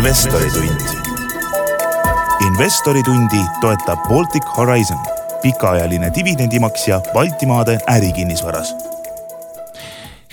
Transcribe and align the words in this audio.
investoritund. 0.00 0.80
investoritundi 2.46 3.40
toetab 3.60 3.98
Baltic 4.08 4.44
Horizon, 4.56 4.98
pikaajaline 5.42 6.10
dividendimaksja 6.14 7.00
Baltimaade 7.12 7.78
ärikinnisvaras 7.88 8.74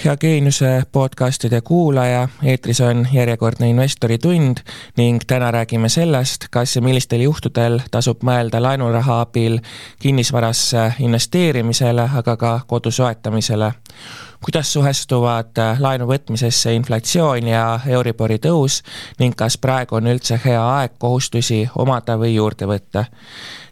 hea 0.07 0.17
Geeniuse 0.17 0.83
podcastide 0.91 1.61
kuulaja, 1.61 2.27
eetris 2.43 2.79
on 2.81 3.07
järjekordne 3.13 3.69
investoritund 3.69 4.57
ning 4.97 5.19
täna 5.27 5.51
räägime 5.51 5.89
sellest, 5.89 6.47
kas 6.51 6.75
ja 6.75 6.81
millistel 6.81 7.25
juhtudel 7.25 7.81
tasub 7.91 8.23
mõelda 8.23 8.61
laenuraha 8.63 9.19
abil 9.25 9.59
kinnisvarasse 9.99 10.93
investeerimisele, 11.03 12.07
aga 12.21 12.37
ka 12.37 12.53
kodu 12.67 12.91
soetamisele. 12.91 13.73
kuidas 14.45 14.73
suhestuvad 14.73 15.59
laenu 15.79 16.05
võtmisesse 16.07 16.71
inflatsioon 16.73 17.47
ja 17.47 17.79
Euribori 17.87 18.37
tõus 18.37 18.83
ning 19.19 19.35
kas 19.35 19.57
praegu 19.57 19.95
on 19.95 20.07
üldse 20.07 20.39
hea 20.45 20.61
aeg 20.77 20.91
kohustusi 20.99 21.69
omada 21.75 22.17
või 22.17 22.35
juurde 22.35 22.65
võtta 22.65 23.05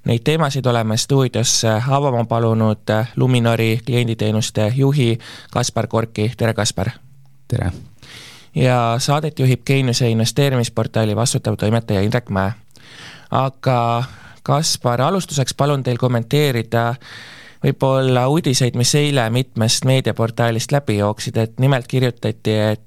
Neid 0.05 0.21
teemasid 0.23 0.65
oleme 0.65 0.97
stuudiosse 0.97 1.69
avama 1.89 2.25
palunud 2.25 2.91
Luminori 3.15 3.79
klienditeenuste 3.85 4.73
juhi 4.75 5.19
Kaspar 5.51 5.87
Korki, 5.87 6.31
tere 6.37 6.53
Kaspar! 6.53 6.89
tere! 7.47 7.71
ja 8.55 8.95
saadet 8.99 9.39
juhib 9.39 9.61
Geeniuse 9.65 10.09
investeerimisportaali 10.09 11.15
vastutav 11.15 11.55
toimetaja 11.57 12.01
Indrek 12.01 12.29
Mäe. 12.29 12.51
aga 13.31 14.03
Kaspar, 14.43 15.01
alustuseks 15.01 15.53
palun 15.53 15.83
teil 15.83 15.97
kommenteerida 15.97 16.95
võib-olla 17.63 18.27
uudiseid, 18.27 18.75
mis 18.77 18.95
eile 18.95 19.29
mitmest 19.29 19.85
meediaportaalist 19.85 20.71
läbi 20.71 20.97
jooksid, 20.97 21.37
et 21.37 21.59
nimelt 21.59 21.87
kirjutati, 21.87 22.51
et 22.51 22.81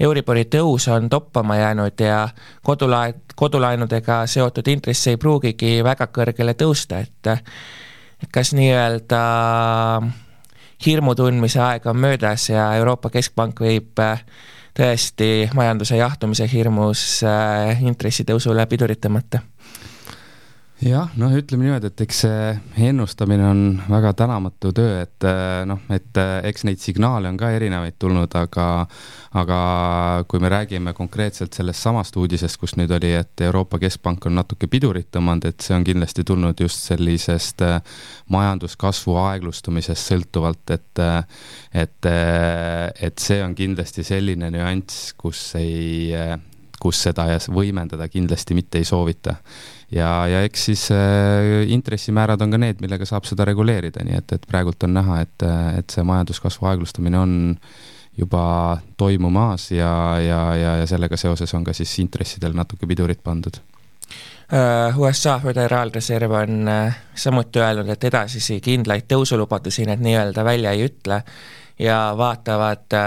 Euribori 0.00 0.44
tõus 0.44 0.88
on 0.88 1.08
toppama 1.10 1.56
jäänud 1.56 2.00
ja 2.00 2.28
kodulaen, 2.62 3.22
kodulaenudega 3.36 4.22
seotud 4.26 4.68
intress 4.68 5.06
ei 5.06 5.16
pruugigi 5.16 5.80
väga 5.84 6.08
kõrgele 6.12 6.54
tõusta, 6.54 7.00
et 7.00 7.32
et 8.20 8.28
kas 8.32 8.52
nii-öelda 8.52 9.20
hirmu 10.86 11.14
tundmise 11.14 11.60
aeg 11.60 11.86
on 11.86 11.96
möödas 11.96 12.48
ja 12.50 12.70
Euroopa 12.76 13.10
Keskpank 13.10 13.60
võib 13.60 14.00
tõesti 14.76 15.48
majanduse 15.54 15.96
jahtumise 15.96 16.46
hirmus 16.52 17.22
äh, 17.26 17.80
intressitõusule 17.82 18.66
pidurit 18.70 19.00
tõmmata 19.02 19.42
jah, 20.80 21.10
noh, 21.20 21.32
ütleme 21.36 21.66
niimoodi, 21.66 21.90
et 21.90 22.02
eks 22.06 22.20
see 22.24 22.84
ennustamine 22.88 23.44
on 23.44 23.60
väga 23.90 24.12
tänamatu 24.16 24.72
töö, 24.76 25.00
et 25.02 25.26
eh, 25.28 25.62
noh, 25.68 25.82
et 25.92 26.20
eh, 26.20 26.32
eks 26.48 26.64
neid 26.64 26.80
signaale 26.80 27.28
on 27.28 27.36
ka 27.40 27.50
erinevaid 27.52 27.98
tulnud, 28.00 28.32
aga 28.38 28.66
aga 29.40 29.58
kui 30.26 30.40
me 30.42 30.48
räägime 30.50 30.94
konkreetselt 30.96 31.54
sellest 31.54 31.84
samast 31.84 32.16
uudisest, 32.18 32.56
kus 32.58 32.74
nüüd 32.80 32.90
oli, 32.96 33.12
et 33.14 33.44
Euroopa 33.44 33.78
Keskpank 33.82 34.26
on 34.26 34.38
natuke 34.40 34.70
pidurit 34.72 35.10
tõmmanud, 35.12 35.46
et 35.50 35.60
see 35.62 35.76
on 35.76 35.84
kindlasti 35.86 36.24
tulnud 36.26 36.64
just 36.64 36.88
sellisest 36.88 37.64
eh, 37.66 37.80
majanduskasvu 38.32 39.18
aeglustumisest 39.26 40.14
sõltuvalt, 40.14 40.64
et 40.76 41.04
et, 41.74 42.06
et 42.06 43.20
see 43.20 43.42
on 43.44 43.52
kindlasti 43.56 44.04
selline 44.06 44.50
nüanss, 44.52 45.12
kus 45.18 45.42
ei, 45.60 46.10
kus 46.80 47.02
seda 47.06 47.26
võimendada 47.52 48.08
kindlasti 48.10 48.56
mitte 48.56 48.80
ei 48.80 48.88
soovita 48.88 49.36
ja, 49.92 50.26
ja 50.28 50.42
eks 50.46 50.64
siis 50.64 50.88
äh, 50.90 51.66
intressimäärad 51.66 52.40
on 52.40 52.50
ka 52.50 52.58
need, 52.58 52.80
millega 52.82 53.06
saab 53.08 53.26
seda 53.28 53.44
reguleerida, 53.48 54.04
nii 54.06 54.18
et, 54.18 54.36
et 54.36 54.46
praegult 54.48 54.82
on 54.86 54.94
näha, 54.94 55.20
et, 55.26 55.46
et 55.78 55.90
see 55.90 56.04
majanduskasvu 56.06 56.68
aeglustamine 56.70 57.18
on 57.18 57.34
juba 58.18 58.78
toimumas 59.00 59.70
ja, 59.72 59.92
ja, 60.22 60.40
ja, 60.56 60.76
ja 60.82 60.86
sellega 60.86 61.16
seoses 61.16 61.54
on 61.54 61.64
ka 61.64 61.74
siis 61.76 61.92
intressidel 62.02 62.54
natuke 62.56 62.86
pidurit 62.86 63.22
pandud. 63.24 63.60
Äh, 64.50 64.98
USA 64.98 65.38
Föderaalreserv 65.42 66.34
on 66.38 66.68
äh, 66.68 66.98
samuti 67.14 67.62
öelnud, 67.62 67.90
et 67.90 68.04
edasisi 68.04 68.60
kindlaid 68.62 69.06
tõusulubadusi 69.10 69.86
need 69.90 70.02
nii-öelda 70.06 70.44
välja 70.44 70.74
ei 70.74 70.86
ütle 70.86 71.22
ja 71.78 72.02
vaatavad 72.16 72.98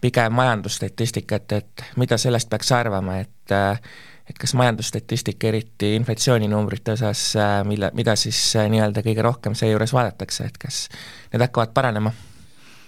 pigem 0.00 0.32
majandusstatistikat, 0.36 1.52
et 1.52 1.84
mida 2.00 2.16
sellest 2.20 2.48
peaks 2.52 2.70
arvama, 2.72 3.18
et 3.20 3.52
et 4.30 4.38
kas 4.40 4.54
majandusstatistika, 4.56 5.48
eriti 5.50 5.94
inflatsiooninumbrite 5.98 6.94
osas, 6.96 7.24
äh, 7.36 7.58
mille, 7.68 7.90
mida 7.94 8.16
siis 8.16 8.38
äh, 8.56 8.68
nii-öelda 8.72 9.04
kõige 9.04 9.24
rohkem 9.26 9.56
seejuures 9.58 9.92
vaadatakse, 9.92 10.48
et 10.48 10.60
kas 10.60 10.86
need 11.32 11.44
hakkavad 11.44 11.74
paranema? 11.76 12.14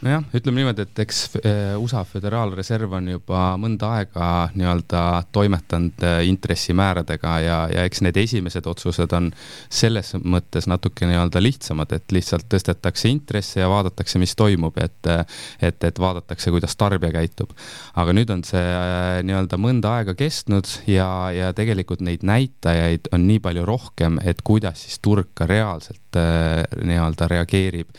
Nojah, 0.05 0.25
ütleme 0.37 0.61
niimoodi, 0.61 0.85
et 0.85 1.01
eks 1.07 1.21
eh, 1.41 1.75
USA 1.81 2.03
Föderaalreserv 2.05 2.93
on 2.99 3.09
juba 3.15 3.43
mõnda 3.61 3.93
aega 3.97 4.27
nii-öelda 4.53 5.03
toimetanud 5.33 6.05
eh, 6.05 6.19
intressimääradega 6.29 7.33
ja, 7.41 7.59
ja 7.73 7.85
eks 7.89 8.03
need 8.05 8.19
esimesed 8.21 8.69
otsused 8.69 9.15
on 9.17 9.31
selles 9.73 10.13
mõttes 10.21 10.69
natuke 10.69 11.09
nii-öelda 11.09 11.41
lihtsamad, 11.41 11.95
et 11.97 12.13
lihtsalt 12.13 12.49
tõstetakse 12.53 13.09
intresse 13.09 13.63
ja 13.63 13.71
vaadatakse, 13.73 14.21
mis 14.21 14.37
toimub, 14.37 14.77
et 14.83 14.95
et, 15.07 15.85
et 15.85 15.99
vaadatakse, 16.01 16.51
kuidas 16.51 16.75
tarbija 16.77 17.13
käitub. 17.15 17.53
aga 17.95 18.13
nüüd 18.17 18.31
on 18.35 18.45
see 18.45 18.61
eh, 18.61 19.23
nii-öelda 19.25 19.61
mõnda 19.61 19.97
aega 20.01 20.17
kestnud 20.19 20.69
ja, 20.91 21.09
ja 21.33 21.53
tegelikult 21.57 22.05
neid 22.05 22.27
näitajaid 22.27 23.09
on 23.17 23.25
nii 23.29 23.41
palju 23.41 23.65
rohkem, 23.65 24.21
et 24.25 24.45
kuidas 24.45 24.85
siis 24.85 25.01
turg 25.01 25.33
ka 25.35 25.49
reaalselt 25.49 26.03
nii-öelda 26.17 27.27
reageerib, 27.29 27.91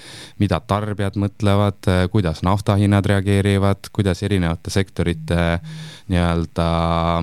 mida 0.41 0.57
tarbijad 0.65 1.17
mõtlevad, 1.21 1.86
kuidas 2.11 2.43
naftahinnad 2.45 3.05
reageerivad, 3.05 3.89
kuidas 3.93 4.23
erinevate 4.23 4.71
sektorite 4.73 5.37
nii-öelda 6.11 6.67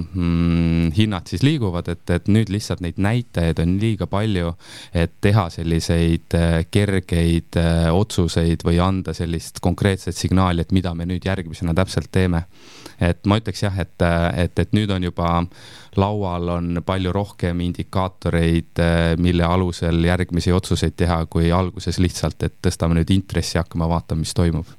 mm, 0.01 0.93
hinnad 0.97 1.31
siis 1.31 1.45
liiguvad, 1.47 1.89
et, 1.93 2.05
et 2.11 2.29
nüüd 2.33 2.53
lihtsalt 2.53 2.83
neid 2.85 3.01
näitajaid 3.01 3.61
on 3.65 3.77
liiga 3.81 4.09
palju, 4.11 4.55
et 4.95 5.15
teha 5.25 5.49
selliseid 5.53 6.37
äh, 6.39 6.57
kergeid 6.71 7.61
äh, 7.61 7.89
otsuseid 7.95 8.65
või 8.67 8.81
anda 8.83 9.15
sellist 9.17 9.61
konkreetset 9.65 10.17
signaali, 10.17 10.65
et 10.65 10.73
mida 10.73 10.95
me 10.95 11.09
nüüd 11.09 11.25
järgmisena 11.25 11.75
täpselt 11.77 12.13
teeme. 12.13 12.45
Et 13.01 13.25
ma 13.27 13.39
ütleks 13.41 13.65
jah, 13.65 13.79
et, 13.81 13.95
et, 14.45 14.59
et 14.59 14.77
nüüd 14.77 14.91
on 14.95 15.05
juba 15.05 15.31
laual 15.97 16.49
on 16.57 16.83
palju 16.87 17.13
rohkem 17.15 17.61
indikaatoreid, 17.65 18.83
mille 19.23 19.45
alusel 19.47 20.05
järgmisi 20.05 20.53
otsuseid 20.53 20.97
teha, 20.99 21.21
kui 21.31 21.53
alguses 21.55 22.01
lihtsalt, 22.03 22.43
et 22.43 22.57
tõstame 22.63 22.99
nüüd 22.99 23.13
intressi, 23.15 23.59
hakkame 23.61 23.89
vaatama, 23.91 24.25
mis 24.25 24.35
toimub 24.35 24.71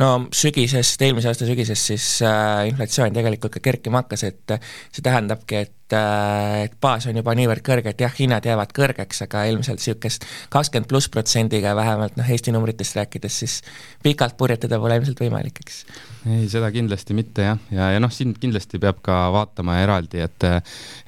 no 0.00 0.10
sügisest, 0.34 1.02
eelmise 1.04 1.30
aasta 1.30 1.48
sügisest 1.48 1.92
siis 1.92 2.06
äh, 2.26 2.68
inflatsioon 2.70 3.14
tegelikult 3.16 3.58
ka 3.58 3.64
kerkima 3.64 4.04
hakkas, 4.04 4.24
et 4.30 4.56
see 4.60 5.04
tähendabki, 5.04 5.64
et 5.66 5.96
äh, 5.96 6.64
et 6.64 6.76
baas 6.82 7.06
on 7.08 7.16
juba 7.18 7.34
niivõrd 7.36 7.62
kõrge, 7.66 7.92
et 7.92 8.04
jah, 8.04 8.12
hinnad 8.18 8.46
jäävad 8.46 8.72
kõrgeks, 8.76 9.24
aga 9.26 9.44
ilmselt 9.50 9.80
niisugust 9.80 10.26
kakskümmend 10.52 10.88
pluss 10.90 11.10
protsendiga 11.12 11.74
vähemalt 11.76 12.16
noh, 12.18 12.30
Eesti 12.30 12.54
numbritest 12.54 12.96
rääkides, 12.98 13.40
siis 13.42 13.56
pikalt 14.04 14.36
purjetada 14.40 14.78
pole 14.80 15.00
ilmselt 15.00 15.20
võimalik, 15.20 15.60
eks. 15.64 15.80
ei, 16.28 16.46
seda 16.52 16.70
kindlasti 16.74 17.16
mitte 17.16 17.48
jah, 17.48 17.60
ja, 17.74 17.90
ja 17.96 18.02
noh, 18.02 18.12
siin 18.14 18.34
kindlasti 18.38 18.80
peab 18.82 19.00
ka 19.04 19.18
vaatama 19.34 19.80
eraldi, 19.82 20.22
et 20.24 20.48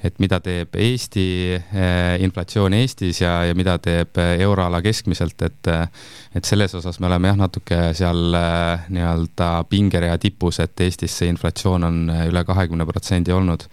et 0.03 0.19
mida 0.21 0.39
teeb 0.43 0.75
Eesti 0.77 1.25
eh, 1.55 2.19
inflatsioon 2.25 2.75
Eestis 2.77 3.21
ja, 3.23 3.39
ja 3.47 3.55
mida 3.57 3.77
teeb 3.81 4.19
euroala 4.19 4.81
keskmiselt, 4.85 5.41
et 5.47 5.71
et 6.33 6.45
selles 6.45 6.73
osas 6.75 6.99
me 6.99 7.07
oleme 7.07 7.29
jah, 7.31 7.39
natuke 7.39 7.79
seal 7.97 8.37
eh, 8.37 8.82
nii-öelda 8.89 9.63
pingerea 9.69 10.17
tipus, 10.17 10.59
et 10.59 10.81
Eestis 10.81 11.17
see 11.19 11.31
inflatsioon 11.31 11.83
on 11.87 11.99
üle 12.27 12.43
kahekümne 12.47 12.85
protsendi 12.89 13.33
olnud 13.33 13.67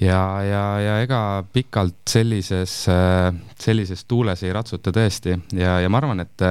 ja, 0.00 0.42
ja, 0.42 0.62
ja 0.80 0.98
ega 1.02 1.44
pikalt 1.52 1.96
sellises, 2.08 2.86
sellises 3.58 4.04
tuules 4.08 4.42
ei 4.46 4.52
ratsuta 4.54 4.92
tõesti 4.94 5.34
ja, 5.58 5.78
ja 5.82 5.90
ma 5.90 5.98
arvan, 6.00 6.22
et, 6.22 6.44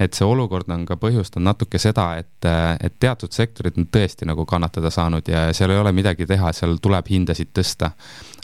et 0.00 0.14
see 0.14 0.26
olukord 0.26 0.70
on 0.70 0.84
ka 0.86 0.96
põhjustanud 1.00 1.48
natuke 1.48 1.80
seda, 1.82 2.06
et, 2.22 2.46
et 2.80 2.94
teatud 3.00 3.34
sektorid 3.34 3.80
on 3.80 3.88
tõesti 3.92 4.28
nagu 4.28 4.46
kannatada 4.46 4.92
saanud 4.94 5.28
ja 5.28 5.48
seal 5.56 5.74
ei 5.74 5.82
ole 5.82 5.94
midagi 5.96 6.28
teha, 6.30 6.52
seal 6.54 6.78
tuleb 6.82 7.10
hindasid 7.10 7.50
tõsta. 7.56 7.90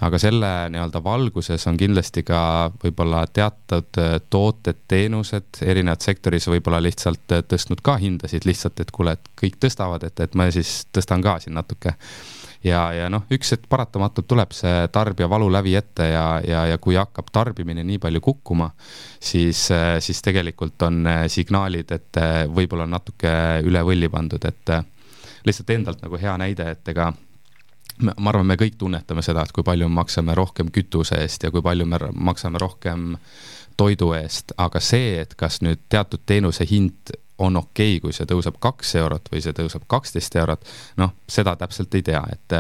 aga 0.01 0.19
selle 0.19 0.51
nii-öelda 0.73 1.03
valguses 1.05 1.67
on 1.67 1.77
kindlasti 1.77 2.23
ka 2.27 2.73
võib-olla 2.83 3.27
teatud 3.27 4.03
tooted, 4.31 4.83
teenused 4.89 5.63
erinevad 5.63 6.01
sektoris 6.01 6.49
võib-olla 6.49 6.83
lihtsalt 6.83 7.39
tõstnud 7.49 7.83
ka 7.85 7.97
hindasid 8.01 8.49
lihtsalt, 8.49 8.81
et 8.81 8.91
kuule, 8.91 9.13
et 9.13 9.33
kõik 9.41 9.61
tõstavad, 9.61 10.05
et, 10.05 10.21
et 10.21 10.35
ma 10.35 10.51
siis 10.51 10.87
tõstan 10.93 11.23
ka 11.23 11.39
siin 11.39 11.55
natuke 11.55 11.95
ja, 12.65 12.83
ja 12.95 13.09
noh, 13.12 13.25
üks 13.33 13.55
hetk 13.55 13.69
paratamatult 13.69 14.29
tuleb 14.31 14.53
see 14.57 14.89
tarbija 14.93 15.29
valu 15.31 15.49
läbi 15.53 15.75
ette 15.79 16.11
ja, 16.11 16.27
ja, 16.47 16.67
ja 16.73 16.79
kui 16.79 16.99
hakkab 16.99 17.31
tarbimine 17.33 17.85
nii 17.87 17.99
palju 18.03 18.21
kukkuma, 18.25 18.71
siis, 19.21 19.69
siis 19.99 20.23
tegelikult 20.27 20.83
on 20.89 21.09
signaalid, 21.29 21.97
et 21.97 22.23
võib-olla 22.53 22.89
on 22.89 22.97
natuke 22.99 23.33
üle 23.67 23.85
võlli 23.87 24.11
pandud, 24.12 24.45
et 24.45 24.77
lihtsalt 25.47 25.75
endalt 25.77 26.05
nagu 26.05 26.21
hea 26.21 26.37
näide, 26.41 26.71
et 26.75 26.93
ega 26.93 27.11
ma 28.01 28.33
arvan, 28.33 28.49
me 28.49 28.57
kõik 28.61 28.79
tunnetame 28.81 29.23
seda, 29.25 29.45
et 29.45 29.53
kui 29.53 29.65
palju 29.67 29.89
me 29.89 30.01
maksame 30.01 30.35
rohkem 30.37 30.71
kütuse 30.73 31.21
eest 31.21 31.45
ja 31.45 31.51
kui 31.53 31.62
palju 31.65 31.87
me 31.89 31.99
maksame 32.15 32.61
rohkem 32.61 33.15
toidu 33.81 34.12
eest, 34.17 34.55
aga 34.61 34.81
see, 34.85 35.21
et 35.23 35.35
kas 35.39 35.61
nüüd 35.65 35.83
teatud 35.89 36.23
teenuse 36.27 36.67
hind 36.69 37.15
on 37.41 37.61
okei 37.61 37.97
okay,, 37.97 38.01
kui 38.05 38.17
see 38.17 38.29
tõuseb 38.29 38.59
kaks 38.63 38.95
eurot 39.01 39.31
või 39.33 39.43
see 39.45 39.57
tõuseb 39.57 39.87
kaksteist 39.91 40.37
eurot, 40.41 40.67
noh, 41.01 41.15
seda 41.29 41.57
täpselt 41.61 41.95
ei 41.99 42.07
tea, 42.07 42.23
et 42.33 42.59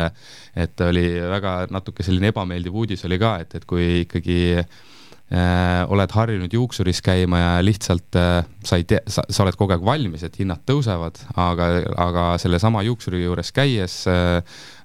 et 0.60 0.80
oli 0.82 1.06
väga 1.30 1.66
natuke 1.70 2.02
selline 2.02 2.32
ebameeldiv 2.32 2.74
uudis 2.74 3.04
oli 3.06 3.18
ka, 3.20 3.36
et, 3.44 3.54
et 3.54 3.66
kui 3.68 4.02
ikkagi 4.04 4.40
äh, 4.58 5.84
oled 5.88 6.10
harjunud 6.10 6.52
juuksuris 6.52 7.00
käima 7.06 7.38
ja 7.38 7.50
lihtsalt 7.62 8.18
äh, 8.18 8.44
sa 8.66 8.78
ei 8.80 8.84
tea, 8.84 9.00
sa, 9.06 9.22
sa 9.30 9.44
oled 9.44 9.58
kogu 9.58 9.76
aeg 9.76 9.84
valmis, 9.86 10.24
et 10.26 10.38
hinnad 10.40 10.64
tõusevad, 10.66 11.20
aga, 11.38 11.68
aga 12.02 12.26
sellesama 12.42 12.82
juuksuri 12.86 13.22
juures 13.22 13.52
käies 13.54 14.00
äh, 14.10 14.40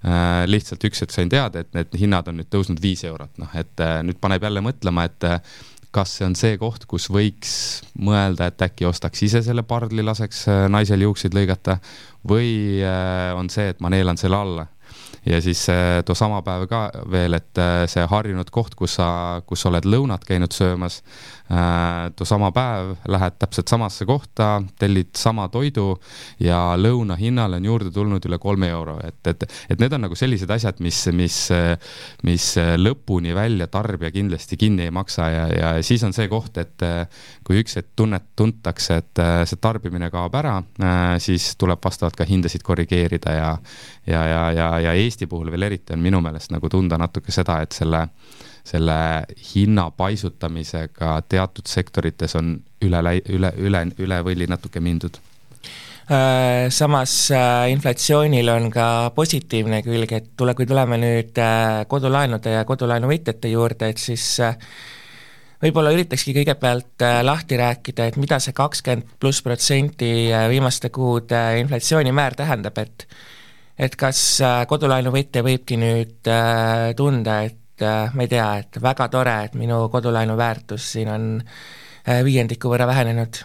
äh, 0.06 0.44
lihtsalt 0.50 0.86
üks 0.86 1.02
hetk 1.02 1.16
sain 1.16 1.32
teada, 1.34 1.66
et 1.66 1.74
need 1.78 1.98
hinnad 2.06 2.30
on 2.30 2.40
nüüd 2.42 2.52
tõusnud 2.54 2.82
viis 2.82 3.04
eurot, 3.10 3.34
noh 3.42 3.58
et 3.58 3.82
äh, 3.82 4.02
nüüd 4.06 4.22
paneb 4.22 4.46
jälle 4.46 4.62
mõtlema, 4.66 5.08
et 5.10 5.30
kas 5.96 6.18
see 6.18 6.28
on 6.28 6.36
see 6.38 6.58
koht, 6.60 6.86
kus 6.90 7.08
võiks 7.14 7.56
mõelda, 8.04 8.50
et 8.52 8.64
äkki 8.68 8.88
ostaks 8.90 9.24
ise 9.28 9.42
selle 9.46 9.64
pardli, 9.68 10.04
laseks 10.06 10.46
äh, 10.52 10.64
naisel 10.72 11.06
juukseid 11.06 11.36
lõigata 11.38 11.78
või 12.28 12.82
äh, 12.84 13.32
on 13.38 13.50
see, 13.54 13.72
et 13.72 13.84
ma 13.84 13.92
neelan 13.94 14.20
selle 14.20 14.40
alla. 14.40 14.68
Ja 15.26 15.40
siis 15.42 15.64
äh, 15.72 16.02
too 16.06 16.18
sama 16.18 16.42
päev 16.46 16.68
ka 16.70 16.82
veel, 17.12 17.38
et 17.40 17.62
see 17.90 18.04
harjunud 18.12 18.52
koht, 18.54 18.76
kus 18.78 19.00
sa, 19.00 19.08
kus 19.48 19.64
sa 19.64 19.72
oled 19.72 19.88
lõunat 19.90 20.28
käinud 20.28 20.54
söömas, 20.54 21.00
too 22.16 22.26
sama 22.26 22.50
päev 22.52 22.96
lähed 23.12 23.36
täpselt 23.40 23.70
samasse 23.70 24.06
kohta, 24.06 24.64
tellid 24.80 25.12
sama 25.18 25.46
toidu 25.54 26.00
ja 26.42 26.74
lõuna 26.80 27.18
hinnale 27.20 27.60
on 27.62 27.68
juurde 27.70 27.92
tulnud 27.94 28.26
üle 28.26 28.40
kolme 28.42 28.72
euro, 28.74 28.98
et, 29.06 29.20
et, 29.30 29.46
et 29.70 29.82
need 29.82 29.94
on 29.94 30.06
nagu 30.08 30.18
sellised 30.18 30.50
asjad, 30.50 30.82
mis, 30.82 31.04
mis, 31.14 31.38
mis 32.26 32.48
lõpuni 32.82 33.36
välja 33.38 33.68
tarbija 33.70 34.10
kindlasti 34.16 34.58
kinni 34.58 34.88
ei 34.88 34.96
maksa 34.96 35.30
ja, 35.30 35.46
ja 35.54 35.74
siis 35.86 36.04
on 36.08 36.16
see 36.18 36.28
koht, 36.32 36.58
et 36.58 36.88
kui 37.46 37.62
üks 37.62 37.78
hetk 37.78 37.94
tunnet, 37.96 38.32
tuntakse, 38.36 38.98
et 39.04 39.24
see 39.46 39.62
tarbimine 39.62 40.10
kaob 40.14 40.34
ära, 40.42 40.58
siis 41.22 41.52
tuleb 41.62 41.84
vastavalt 41.86 42.18
ka 42.18 42.26
hindasid 42.26 42.66
korrigeerida 42.66 43.38
ja 43.38 43.54
ja, 44.08 44.28
ja, 44.28 44.52
ja, 44.52 44.80
ja 44.80 44.94
Eesti 44.94 45.28
puhul 45.28 45.52
veel 45.52 45.70
eriti 45.70 45.94
on 45.94 46.02
minu 46.02 46.22
meelest 46.22 46.54
nagu 46.54 46.70
tunda 46.70 46.98
natuke 47.02 47.34
seda, 47.34 47.62
et 47.66 47.76
selle 47.76 48.06
selle 48.66 48.98
hinna 49.54 49.90
paisutamisega 49.94 51.20
teatud 51.30 51.70
sektorites 51.70 52.36
on 52.40 52.58
üle, 52.82 53.02
üle, 53.30 53.54
üle, 53.62 53.86
üle 54.02 54.22
võlli 54.26 54.50
natuke 54.50 54.82
mindud. 54.82 55.20
Äh, 56.06 56.70
samas 56.70 57.32
äh, 57.34 57.72
inflatsioonil 57.74 58.50
on 58.54 58.68
ka 58.70 59.10
positiivne 59.16 59.80
külg, 59.82 60.12
et 60.14 60.28
tule, 60.38 60.54
kui 60.54 60.68
tuleme 60.70 61.00
nüüd 61.02 61.40
äh, 61.42 61.80
kodulaenude 61.90 62.54
ja 62.54 62.62
kodulaenuvõtjate 62.70 63.50
juurde, 63.50 63.90
et 63.90 64.02
siis 64.04 64.28
võib-olla 65.66 65.96
üritakski 65.96 66.36
kõigepealt 66.38 67.02
lahti 67.26 67.58
rääkida, 67.58 68.12
et 68.12 68.20
mida 68.22 68.38
see 68.44 68.54
kakskümmend 68.54 69.18
pluss 69.18 69.42
protsenti 69.42 70.30
viimaste 70.52 70.94
kuude 70.94 71.42
inflatsioonimäär 71.64 72.38
tähendab, 72.38 72.78
et 72.86 73.08
et 73.76 73.98
kas 74.00 74.20
kodulaenuvõtja 74.70 75.42
võibki 75.44 75.76
nüüd 75.82 76.30
tunda, 76.96 77.42
et 77.50 77.65
et 77.76 77.84
äh, 77.84 78.14
ma 78.16 78.24
ei 78.24 78.32
tea, 78.32 78.48
et 78.64 78.78
väga 78.82 79.10
tore, 79.12 79.36
et 79.46 79.56
minu 79.60 79.90
kodulaenu 79.92 80.38
väärtus 80.40 80.94
siin 80.94 81.10
on 81.12 81.26
äh, 81.42 82.22
viiendiku 82.24 82.72
võrra 82.72 82.88
vähenenud. 82.88 83.42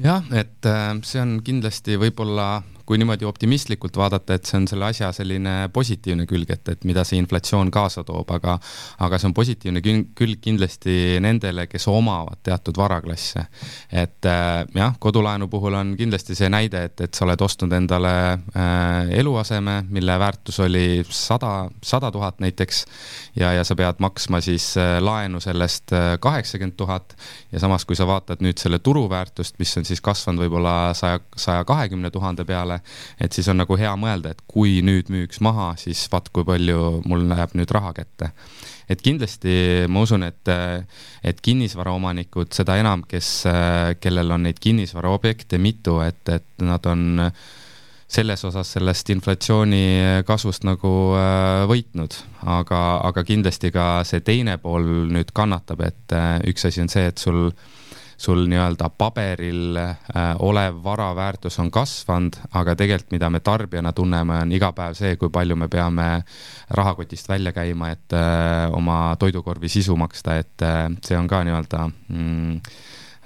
jah, 0.00 0.24
et 0.32 0.66
äh, 0.66 0.94
see 1.04 1.20
on 1.20 1.40
kindlasti 1.44 1.98
võib-olla 2.00 2.62
kui 2.90 2.98
niimoodi 2.98 3.26
optimistlikult 3.28 3.94
vaadata, 4.00 4.34
et 4.34 4.48
see 4.48 4.56
on 4.58 4.64
selle 4.66 4.88
asja 4.90 5.12
selline 5.14 5.68
positiivne 5.70 6.24
külg, 6.26 6.50
et, 6.50 6.72
et 6.72 6.86
mida 6.88 7.04
see 7.06 7.20
inflatsioon 7.22 7.70
kaasa 7.70 8.02
toob, 8.06 8.32
aga 8.34 8.56
aga 9.06 9.18
see 9.20 9.28
on 9.28 9.34
positiivne 9.36 9.82
külg 10.18 10.40
kindlasti 10.42 11.20
nendele, 11.22 11.68
kes 11.70 11.86
omavad 11.92 12.40
teatud 12.42 12.80
varaklasse. 12.80 13.44
et 13.92 14.26
äh, 14.26 14.64
jah, 14.74 14.96
kodulaenu 14.98 15.46
puhul 15.52 15.76
on 15.78 15.94
kindlasti 15.98 16.34
see 16.34 16.50
näide, 16.50 16.82
et, 16.90 17.04
et 17.06 17.14
sa 17.14 17.28
oled 17.28 17.46
ostnud 17.46 17.72
endale 17.78 18.12
äh, 18.32 19.14
eluaseme, 19.20 19.84
mille 19.88 20.18
väärtus 20.18 20.58
oli 20.66 21.04
sada, 21.06 21.68
sada 21.82 22.10
tuhat 22.10 22.42
näiteks 22.42 22.84
ja, 23.38 23.52
ja 23.52 23.64
sa 23.64 23.78
pead 23.78 24.02
maksma 24.02 24.42
siis 24.42 24.72
äh, 24.80 24.96
laenu 24.98 25.40
sellest 25.40 25.94
äh, 25.94 26.16
kaheksakümmend 26.20 26.74
tuhat 26.76 27.14
ja 27.52 27.62
samas, 27.62 27.86
kui 27.86 27.94
sa 27.96 28.08
vaatad 28.10 28.42
nüüd 28.42 28.58
selle 28.58 28.82
turuväärtust, 28.82 29.62
mis 29.62 29.76
on 29.78 29.86
siis 29.86 30.02
kasvanud 30.02 30.42
võib-olla 30.42 30.74
saja, 30.98 31.22
saja 31.36 31.64
kahekümne 31.68 32.10
tuhande 32.10 32.44
peale, 32.48 32.79
et 33.20 33.32
siis 33.32 33.48
on 33.52 33.60
nagu 33.62 33.78
hea 33.78 33.92
mõelda, 34.00 34.34
et 34.34 34.42
kui 34.50 34.80
nüüd 34.86 35.12
müüks 35.12 35.40
maha, 35.44 35.72
siis 35.80 36.06
vaat 36.12 36.28
kui 36.34 36.46
palju 36.48 37.00
mul 37.08 37.28
läheb 37.30 37.54
nüüd 37.58 37.72
raha 37.74 37.94
kätte. 37.96 38.32
et 38.90 39.02
kindlasti 39.02 39.86
ma 39.88 40.02
usun, 40.02 40.24
et, 40.26 40.50
et 41.22 41.40
kinnisvaraomanikud, 41.40 42.50
seda 42.52 42.76
enam, 42.80 43.04
kes, 43.06 43.44
kellel 44.02 44.34
on 44.34 44.48
neid 44.48 44.58
kinnisvaraobjekte 44.60 45.58
mitu, 45.62 46.00
et, 46.02 46.22
et 46.28 46.64
nad 46.66 46.86
on 46.90 47.22
selles 48.10 48.42
osas 48.44 48.72
sellest 48.74 49.10
inflatsiooni 49.14 49.82
kasvust 50.26 50.64
nagu 50.66 50.90
äh, 51.14 51.62
võitnud, 51.70 52.16
aga, 52.42 52.80
aga 53.06 53.24
kindlasti 53.26 53.70
ka 53.74 54.02
see 54.08 54.24
teine 54.26 54.56
pool 54.62 54.88
nüüd 55.14 55.30
kannatab, 55.36 55.84
et 55.86 56.16
äh, 56.16 56.40
üks 56.50 56.66
asi 56.66 56.82
on 56.82 56.90
see, 56.90 57.06
et 57.12 57.22
sul 57.22 57.52
sul 58.20 58.44
nii-öelda 58.50 58.90
paberil 58.98 59.78
äh, 59.80 59.96
olev 60.44 60.82
vara 60.84 61.08
väärtus 61.16 61.58
on 61.62 61.70
kasvanud, 61.72 62.36
aga 62.52 62.74
tegelikult, 62.76 63.14
mida 63.14 63.30
me 63.32 63.40
tarbijana 63.40 63.92
tunneme, 63.96 64.42
on 64.44 64.52
iga 64.52 64.72
päev 64.76 64.96
see, 64.98 65.14
kui 65.16 65.32
palju 65.32 65.56
me 65.56 65.70
peame 65.72 66.08
rahakotist 66.76 67.28
välja 67.28 67.54
käima, 67.56 67.90
et 67.96 68.16
äh, 68.16 68.66
oma 68.76 69.16
toidukorvi 69.18 69.72
sisu 69.72 69.96
maksta, 69.96 70.36
et 70.42 70.66
äh, 70.66 70.84
see 71.06 71.16
on 71.16 71.30
ka 71.30 71.42
nii-öelda 71.48 71.86
mm, 71.88 72.60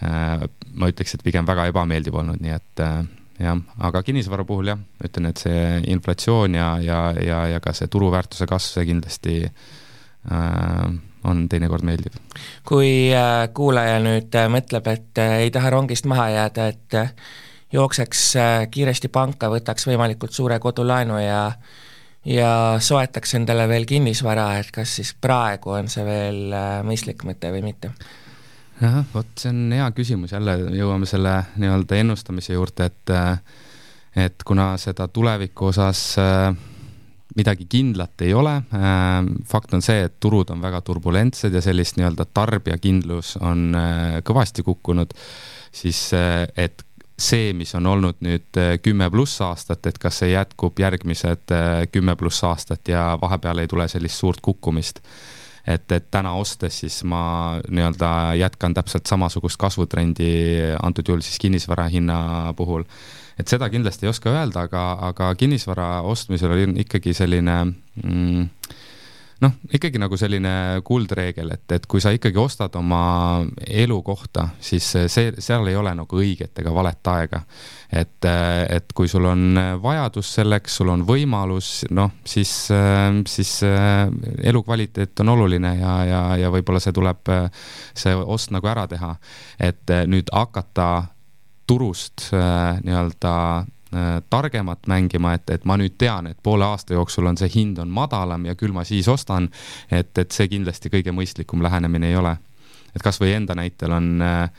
ma 0.05 0.89
ütleks, 0.91 1.15
et 1.17 1.23
pigem 1.25 1.47
väga 1.49 1.69
ebameeldiv 1.71 2.17
olnud, 2.21 2.43
nii 2.43 2.53
et 2.53 2.83
jah, 3.41 3.61
aga 3.89 4.03
kinnisvara 4.05 4.45
puhul 4.45 4.69
jah, 4.69 4.83
ütlen, 5.07 5.31
et 5.31 5.41
see 5.41 5.81
inflatsioon 5.95 6.59
ja, 6.59 6.69
ja, 6.83 7.01
ja, 7.19 7.41
ja 7.55 7.63
ka 7.63 7.73
see 7.75 7.89
turuväärtuse 7.91 8.47
kasv, 8.51 8.75
see 8.77 8.89
kindlasti 8.91 9.37
äh, 9.47 10.85
on 11.25 11.47
teinekord 11.49 11.85
meeldiv. 11.87 12.19
kui 12.67 13.13
äh, 13.15 13.49
kuulaja 13.55 13.99
nüüd 14.03 14.35
äh, 14.35 14.49
mõtleb, 14.53 14.89
et 14.93 15.23
äh, 15.23 15.39
ei 15.47 15.51
taha 15.55 15.73
rongist 15.75 16.09
maha 16.11 16.29
jääda, 16.35 16.69
et 16.73 16.99
jookseks 17.75 18.27
kiiresti 18.71 19.11
panka, 19.13 19.51
võtaks 19.51 19.89
võimalikult 19.89 20.33
suure 20.33 20.59
kodulaenu 20.63 21.19
ja 21.23 21.41
ja 22.25 22.51
soetaks 22.81 23.35
endale 23.37 23.67
veel 23.69 23.85
kinnisvara, 23.85 24.55
et 24.59 24.71
kas 24.73 24.95
siis 24.97 25.11
praegu 25.21 25.75
on 25.77 25.91
see 25.93 26.05
veel 26.07 26.55
mõistlik 26.87 27.27
mõte 27.29 27.51
või 27.53 27.65
mitte? 27.67 27.91
jah, 28.81 29.03
vot 29.15 29.29
see 29.37 29.53
on 29.53 29.75
hea 29.75 29.91
küsimus, 29.97 30.33
jälle 30.33 30.57
jõuame 30.77 31.07
selle 31.07 31.35
nii-öelda 31.61 32.01
ennustamise 32.01 32.57
juurde, 32.57 32.89
et 32.89 33.15
et 34.17 34.45
kuna 34.47 34.75
seda 34.79 35.09
tuleviku 35.09 35.71
osas 35.73 36.15
äh, 36.23 36.55
midagi 37.37 37.67
kindlat 37.71 38.23
ei 38.23 38.35
ole. 38.35 38.55
Ähm, 38.75 39.35
fakt 39.49 39.75
on 39.75 39.83
see, 39.83 40.05
et 40.07 40.17
turud 40.23 40.51
on 40.53 40.63
väga 40.63 40.81
turbulentsed 40.85 41.55
ja 41.55 41.63
sellist 41.65 41.99
nii-öelda 41.99 42.27
tarbijakindlus 42.37 43.37
on 43.43 43.71
äh, 43.79 44.19
kõvasti 44.27 44.65
kukkunud, 44.67 45.15
siis 45.75 46.07
äh, 46.17 46.45
et 46.57 46.85
see, 47.19 47.53
mis 47.57 47.75
on 47.79 47.87
olnud 47.91 48.21
nüüd 48.27 48.61
äh, 48.61 48.75
kümme 48.83 49.09
pluss 49.11 49.41
aastat, 49.45 49.87
et 49.91 49.99
kas 50.03 50.21
see 50.23 50.35
jätkub 50.35 50.79
järgmised 50.83 51.57
kümme 51.95 52.17
pluss 52.21 52.45
aastat 52.47 52.93
ja 52.93 53.15
vahepeal 53.21 53.63
ei 53.65 53.71
tule 53.71 53.89
sellist 53.89 54.21
suurt 54.21 54.45
kukkumist. 54.45 55.01
et, 55.67 55.93
et 55.93 56.11
täna 56.11 56.35
ostes 56.37 56.79
siis 56.81 56.99
ma 57.09 57.57
nii-öelda 57.69 58.35
jätkan 58.37 58.75
täpselt 58.75 59.07
samasugust 59.09 59.57
kasvutrendi, 59.57 60.33
antud 60.83 61.09
juhul 61.09 61.23
siis 61.25 61.39
kinnisvara 61.41 61.87
hinna 61.89 62.53
puhul 62.57 62.85
et 63.39 63.51
seda 63.51 63.69
kindlasti 63.73 64.07
ei 64.07 64.13
oska 64.13 64.33
öelda, 64.33 64.67
aga, 64.69 64.85
aga 65.11 65.35
kinnisvara 65.39 65.89
ostmisel 66.07 66.55
oli 66.55 66.69
ikkagi 66.85 67.15
selline 67.17 67.57
mm, 67.65 68.49
noh, 69.45 69.55
ikkagi 69.75 70.01
nagu 70.01 70.17
selline 70.19 70.53
kuldreegel, 70.87 71.53
et, 71.55 71.65
et 71.77 71.87
kui 71.91 72.03
sa 72.03 72.13
ikkagi 72.15 72.39
ostad 72.41 72.75
oma 72.79 73.01
elukohta, 73.67 74.49
siis 74.63 74.87
see, 75.13 75.33
seal 75.43 75.67
ei 75.71 75.77
ole 75.79 75.95
nagu 75.97 76.21
õiget 76.21 76.63
ega 76.63 76.73
valet 76.75 77.11
aega. 77.15 77.43
et, 77.95 78.27
et 78.75 78.93
kui 78.95 79.09
sul 79.09 79.27
on 79.31 79.59
vajadus 79.83 80.33
selleks, 80.39 80.79
sul 80.81 80.91
on 80.95 81.05
võimalus, 81.07 81.85
noh, 81.95 82.11
siis, 82.27 82.53
siis 83.31 83.53
elukvaliteet 84.43 85.21
on 85.23 85.35
oluline 85.37 85.75
ja, 85.79 85.95
ja, 86.09 86.23
ja 86.45 86.53
võib-olla 86.55 86.83
see 86.83 86.95
tuleb, 86.95 87.33
see 87.95 88.15
ost 88.15 88.55
nagu 88.55 88.71
ära 88.71 88.87
teha. 88.91 89.15
et 89.59 89.95
nüüd 90.11 90.31
hakata 90.33 91.14
turust 91.67 92.31
äh, 92.33 92.81
nii-öelda 92.85 93.59
äh, 93.59 94.23
targemat 94.31 94.87
mängima, 94.87 95.35
et, 95.35 95.51
et 95.51 95.65
ma 95.65 95.77
nüüd 95.81 95.97
tean, 95.99 96.29
et 96.31 96.39
poole 96.43 96.67
aasta 96.67 96.97
jooksul 96.97 97.31
on 97.31 97.39
see 97.41 97.51
hind 97.55 97.81
on 97.83 97.93
madalam 97.95 98.45
ja 98.49 98.57
küll 98.59 98.75
ma 98.75 98.85
siis 98.85 99.09
ostan, 99.09 99.49
et, 99.91 100.13
et 100.19 100.35
see 100.35 100.49
kindlasti 100.53 100.93
kõige 100.93 101.15
mõistlikum 101.15 101.65
lähenemine 101.65 102.13
ei 102.13 102.19
ole. 102.21 102.37
et 102.95 103.03
kas 103.03 103.19
või 103.21 103.33
enda 103.35 103.57
näitel 103.59 103.93
on, 103.93 104.21
äh, 104.23 104.51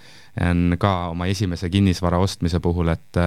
on 0.50 0.76
ka 0.80 0.96
oma 1.14 1.30
esimese 1.32 1.70
kinnisvara 1.70 2.18
ostmise 2.20 2.60
puhul, 2.60 2.90
et 2.92 3.22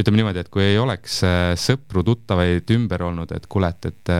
ütleme 0.00 0.16
niimoodi, 0.16 0.40
et 0.40 0.48
kui 0.48 0.64
ei 0.64 0.78
oleks 0.80 1.20
sõpru-tuttavaid 1.60 2.70
ümber 2.74 3.04
olnud, 3.06 3.30
et 3.36 3.46
kuule, 3.46 3.68
et, 3.68 3.86
et 3.92 4.12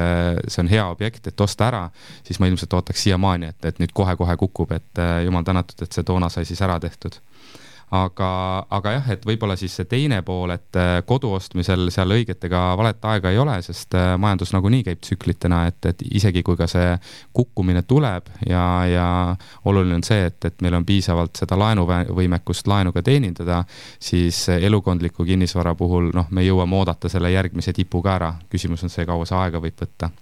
see 0.47 0.63
on 0.63 0.71
hea 0.71 0.85
objekt, 0.93 1.27
et 1.27 1.41
osta 1.41 1.67
ära, 1.67 1.81
siis 2.23 2.39
ma 2.39 2.47
ilmselt 2.47 2.77
ootaks 2.79 3.03
siiamaani, 3.09 3.51
et, 3.51 3.65
et 3.73 3.81
nüüd 3.83 3.97
kohe-kohe 3.97 4.37
kukub, 4.39 4.77
et 4.77 5.03
jumal 5.25 5.49
tänatud, 5.49 5.83
et 5.83 5.97
see 5.97 6.07
toona 6.07 6.29
sai 6.31 6.47
siis 6.47 6.63
ära 6.63 6.79
tehtud 6.79 7.19
aga, 7.93 8.29
aga 8.73 8.93
jah, 8.97 9.11
et 9.13 9.27
võib-olla 9.29 9.57
siis 9.61 9.75
see 9.77 9.89
teine 9.89 10.23
pool, 10.25 10.55
et 10.55 10.79
äh, 10.81 10.95
kodu 11.07 11.33
ostmisel 11.37 11.91
seal 11.93 12.15
õiget 12.17 12.47
ega 12.49 12.63
valet 12.79 13.05
aega 13.13 13.33
ei 13.33 13.41
ole, 13.43 13.59
sest 13.65 13.97
äh, 13.99 14.15
majandus 14.21 14.55
nagunii 14.57 14.87
käib 14.87 15.03
tsüklitena, 15.05 15.67
et, 15.69 15.91
et 15.91 16.05
isegi 16.09 16.43
kui 16.47 16.57
ka 16.57 16.69
see 16.71 16.95
kukkumine 17.37 17.85
tuleb 17.89 18.33
ja, 18.49 18.65
ja 18.89 19.07
oluline 19.69 20.01
on 20.01 20.07
see, 20.07 20.25
et, 20.31 20.41
et 20.49 20.65
meil 20.65 20.79
on 20.81 20.89
piisavalt 20.89 21.45
seda 21.45 21.59
laenuvõimekust 21.61 22.73
laenu 22.73 22.97
ka 22.97 23.05
teenindada, 23.05 23.63
siis 24.01 24.47
elukondliku 24.57 25.29
kinnisvara 25.29 25.77
puhul 25.77 26.13
noh, 26.17 26.33
me 26.33 26.47
jõuame 26.47 26.81
oodata 26.81 27.13
selle 27.13 27.33
järgmise 27.35 27.77
tipu 27.77 28.03
ka 28.03 28.17
ära, 28.17 28.35
küsimus 28.53 28.89
on 28.89 28.93
see, 28.93 29.05
kaua 29.09 29.29
see 29.29 29.37
aega 29.37 29.61
võib 29.61 29.85
võtta 29.85 30.13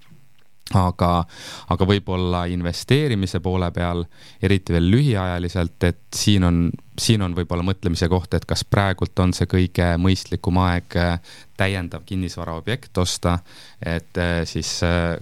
aga, 0.79 1.25
aga 1.73 1.87
võib-olla 1.89 2.45
investeerimise 2.51 3.41
poole 3.43 3.71
peal, 3.75 4.05
eriti 4.43 4.75
veel 4.75 4.91
lühiajaliselt, 4.93 5.83
et 5.89 6.03
siin 6.15 6.45
on, 6.47 6.61
siin 6.99 7.23
on 7.23 7.35
võib-olla 7.37 7.65
mõtlemise 7.67 8.09
koht, 8.13 8.35
et 8.35 8.47
kas 8.49 8.65
praegult 8.65 9.19
on 9.23 9.35
see 9.37 9.49
kõige 9.51 9.93
mõistlikum 10.01 10.61
aeg 10.63 10.99
äh, 11.01 11.17
täiendav 11.61 12.05
kinnisvaraobjekt 12.07 12.99
osta, 13.03 13.39
et 13.83 14.21
äh, 14.21 14.43
siis 14.49 14.79
äh, 14.87 15.17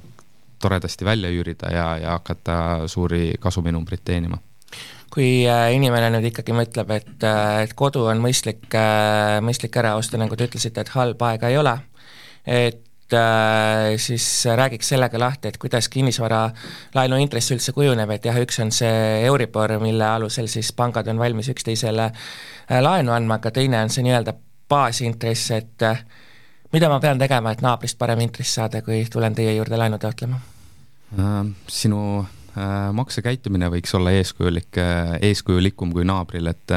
toredasti 0.63 1.07
välja 1.07 1.31
üürida 1.31 1.73
ja, 1.73 1.89
ja 2.03 2.19
hakata 2.19 2.89
suuri 2.91 3.33
kasuminumbreid 3.41 4.05
teenima. 4.05 4.41
Kui 5.09 5.47
inimene 5.73 6.11
nüüd 6.13 6.27
ikkagi 6.29 6.53
mõtleb, 6.53 6.91
et, 6.93 7.25
et 7.63 7.71
kodu 7.75 8.03
on 8.11 8.19
mõistlik, 8.21 8.67
mõistlik 9.43 9.79
ära 9.81 9.95
osta, 9.97 10.19
nagu 10.21 10.37
te 10.37 10.45
ütlesite, 10.51 10.85
et 10.85 10.93
halba 10.93 11.31
aega 11.33 11.49
ei 11.49 11.57
ole, 11.57 11.73
et 12.45 12.83
siis 13.97 14.45
räägiks 14.57 14.89
sellega 14.93 15.19
lahti, 15.19 15.49
et 15.49 15.59
kuidas 15.59 15.89
kinnisvaralaenu 15.89 17.19
intress 17.23 17.55
üldse 17.55 17.73
kujuneb, 17.73 18.11
et 18.15 18.29
jah, 18.29 18.37
üks 18.43 18.61
on 18.65 18.73
see 18.75 19.25
Euribor, 19.27 19.79
mille 19.83 20.05
alusel 20.05 20.49
siis 20.53 20.73
pangad 20.77 21.09
on 21.09 21.19
valmis 21.19 21.49
üksteisele 21.49 22.11
äh, 22.11 22.81
laenu 22.83 23.13
andma, 23.17 23.41
aga 23.41 23.53
teine 23.55 23.83
on 23.83 23.93
see 23.93 24.05
nii-öelda 24.07 24.37
baasintress, 24.69 25.51
et 25.57 25.87
äh, 25.89 26.05
mida 26.73 26.91
ma 26.93 27.01
pean 27.01 27.19
tegema, 27.19 27.53
et 27.53 27.65
naabrist 27.65 27.99
parem 27.99 28.21
intress 28.27 28.59
saada, 28.61 28.83
kui 28.83 29.05
tulen 29.11 29.35
teie 29.35 29.57
juurde 29.57 29.81
laenu 29.81 29.99
taotlema? 30.03 30.41
Sinu 31.69 32.03
Äh, 32.21 32.38
maksekäitumine 32.93 33.69
võiks 33.73 33.95
olla 33.97 34.13
eeskujulik, 34.17 34.79
äh, 34.81 35.15
eeskujulikum 35.31 35.93
kui 35.95 36.07
naabril, 36.09 36.51
et 36.51 36.75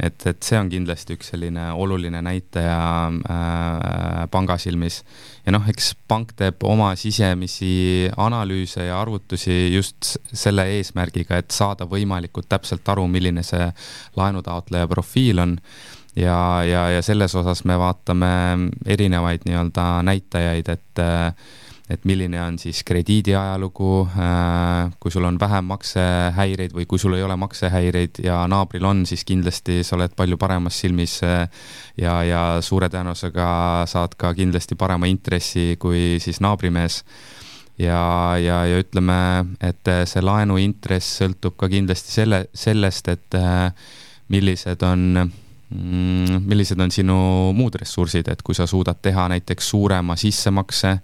et, 0.00 0.26
et 0.26 0.42
see 0.42 0.58
on 0.58 0.70
kindlasti 0.72 1.14
üks 1.16 1.30
selline 1.32 1.68
oluline 1.72 2.22
näitaja 2.24 2.80
äh, 3.10 4.24
panga 4.30 4.58
silmis. 4.58 5.02
ja 5.46 5.54
noh, 5.54 5.68
eks 5.68 5.94
pank 6.08 6.34
teeb 6.36 6.64
oma 6.66 6.92
sisemisi 6.96 8.10
analüüse 8.16 8.84
ja 8.88 9.00
arvutusi 9.00 9.74
just 9.74 10.16
selle 10.32 10.66
eesmärgiga, 10.76 11.38
et 11.38 11.50
saada 11.50 11.86
võimalikult 11.86 12.48
täpselt 12.48 12.88
aru, 12.88 13.06
milline 13.08 13.42
see 13.46 13.70
laenutaotleja 14.16 14.88
profiil 14.90 15.38
on 15.38 15.56
ja, 16.16 16.64
ja, 16.64 16.84
ja 16.96 17.02
selles 17.02 17.34
osas 17.34 17.64
me 17.64 17.78
vaatame 17.78 18.30
erinevaid 18.86 19.46
nii-öelda 19.46 19.86
näitajaid, 20.06 20.68
et 20.68 21.02
äh, 21.02 21.34
et 21.90 22.04
milline 22.06 22.38
on 22.42 22.58
siis 22.58 22.84
krediidiajalugu, 22.86 23.94
äh, 24.14 24.92
kui 25.02 25.10
sul 25.10 25.26
on 25.26 25.38
vähem 25.40 25.66
maksehäireid 25.72 26.74
või 26.76 26.86
kui 26.86 27.02
sul 27.02 27.16
ei 27.18 27.24
ole 27.26 27.34
maksehäireid 27.40 28.22
ja 28.24 28.44
naabril 28.50 28.86
on, 28.86 29.02
siis 29.06 29.24
kindlasti 29.26 29.80
sa 29.86 29.96
oled 29.98 30.14
palju 30.16 30.38
paremas 30.38 30.78
silmis 30.80 31.18
äh, 31.26 31.48
ja, 31.98 32.20
ja 32.26 32.44
suure 32.62 32.88
tõenäosusega 32.92 33.50
saad 33.90 34.14
ka 34.20 34.32
kindlasti 34.38 34.78
parema 34.78 35.10
intressi 35.10 35.74
kui 35.82 36.18
siis 36.22 36.40
naabrimees. 36.44 37.02
Ja, 37.80 38.36
ja, 38.36 38.58
ja 38.68 38.80
ütleme, 38.82 39.14
et 39.64 39.88
see 40.04 40.20
laenuintress 40.20 41.22
sõltub 41.22 41.54
ka 41.56 41.70
kindlasti 41.72 42.12
selle, 42.12 42.42
sellest, 42.52 43.08
et 43.08 43.38
äh, 43.40 43.70
millised 44.28 44.84
on 44.84 45.30
Mm, 45.70 46.42
millised 46.50 46.80
on 46.82 46.90
sinu 46.90 47.16
muud 47.54 47.76
ressursid, 47.78 48.26
et 48.32 48.40
kui 48.42 48.56
sa 48.58 48.64
suudad 48.66 48.98
teha 48.98 49.28
näiteks 49.30 49.68
suurema 49.70 50.16
sissemakse, 50.18 50.90
äh, 50.90 51.02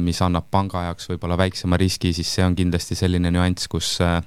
mis 0.00 0.20
annab 0.24 0.46
panga 0.50 0.86
jaoks 0.88 1.10
võib-olla 1.10 1.36
väiksema 1.40 1.78
riski, 1.80 2.14
siis 2.16 2.30
see 2.36 2.44
on 2.46 2.54
kindlasti 2.56 2.96
selline 2.98 3.32
nüanss, 3.34 3.68
kus, 3.68 3.96
äh, 4.04 4.20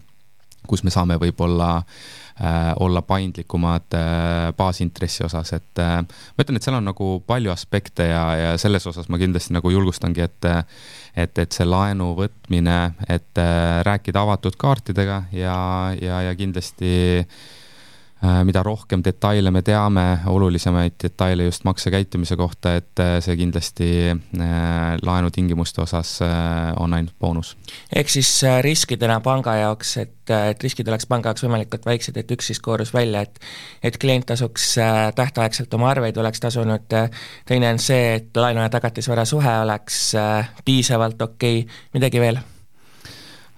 kus 0.69 0.83
me 0.85 0.93
saame 0.93 1.17
võib-olla 1.21 1.69
äh, 1.79 2.73
olla 2.83 3.01
paindlikumad 3.07 3.97
baasintressi 4.57 5.25
osas, 5.25 5.53
et 5.57 5.81
ma 5.81 6.45
ütlen, 6.45 6.59
et 6.59 6.67
seal 6.67 6.77
on 6.77 6.85
nagu 6.91 7.09
palju 7.27 7.53
aspekte 7.53 8.07
ja, 8.11 8.23
ja 8.37 8.53
selles 8.61 8.85
osas 8.89 9.09
ma 9.09 9.21
kindlasti 9.21 9.57
nagu 9.57 9.73
julgustangi, 9.73 10.27
et 10.27 10.51
et, 11.13 11.37
et 11.37 11.53
see 11.53 11.65
laenu 11.65 12.15
võtmine, 12.17 12.77
et 13.05 13.41
rääkida 13.85 14.23
avatud 14.25 14.55
kaartidega 14.57 15.19
ja, 15.37 15.57
ja, 16.01 16.23
ja 16.25 16.31
kindlasti 16.37 16.93
äh, 17.21 17.27
Äh, 17.27 17.62
mida 18.43 18.63
rohkem 18.63 19.01
detaile 19.03 19.51
me 19.51 19.61
teame, 19.61 20.03
olulisemaid 20.31 20.95
detaile 21.03 21.43
just 21.43 21.65
maksekäitumise 21.67 22.37
kohta, 22.39 22.75
et 22.79 22.99
äh, 22.99 23.17
see 23.23 23.35
kindlasti 23.35 23.87
äh, 24.13 24.45
laenutingimuste 25.01 25.81
osas 25.83 26.19
on 26.79 26.93
ainult 26.93 27.15
boonus. 27.19 27.57
ehk 27.95 28.09
siis 28.09 28.29
riskidena 28.61 29.19
panga 29.19 29.55
jaoks, 29.59 29.97
et, 29.97 30.31
et 30.49 30.63
riskid 30.63 30.87
oleks 30.87 31.07
panga 31.11 31.33
jaoks 31.33 31.43
võimalikult 31.43 31.85
väiksed, 31.85 32.17
et 32.17 32.31
üks 32.31 32.47
siis 32.51 32.61
koorus 32.63 32.93
välja, 32.93 33.25
et 33.27 33.41
et 33.83 33.97
klient 33.99 34.25
tasuks 34.25 34.75
tähtaegselt 35.15 35.73
oma 35.73 35.89
arveid, 35.91 36.17
oleks 36.17 36.39
tasunud, 36.39 36.95
teine 37.45 37.73
on 37.73 37.79
see, 37.79 38.15
et 38.21 38.37
laenu 38.37 38.63
ja 38.63 38.69
tagatisvara 38.71 39.25
suhe 39.27 39.57
oleks 39.65 39.99
piisavalt 40.65 41.21
okei 41.21 41.59
okay., 41.65 41.81
midagi 41.93 42.23
veel? 42.23 42.39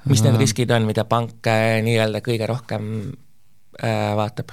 mis 0.09 0.21
need 0.21 0.37
riskid 0.37 0.69
on, 0.73 0.85
mida 0.85 1.05
pank 1.09 1.47
nii-öelda 1.85 2.21
kõige 2.25 2.49
rohkem 2.49 2.89
Äh, 2.93 3.24
vaatab? 3.81 4.51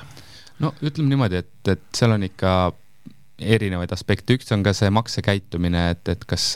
no 0.62 0.72
ütleme 0.82 1.12
niimoodi, 1.12 1.42
et, 1.42 1.72
et 1.74 1.84
seal 1.96 2.14
on 2.14 2.22
ikka 2.26 2.52
erinevaid 3.42 3.92
aspekte, 3.94 4.36
üks 4.36 4.50
on 4.54 4.62
ka 4.62 4.72
see 4.76 4.90
maksekäitumine, 4.92 5.82
et, 5.94 6.08
et 6.12 6.24
kas 6.28 6.52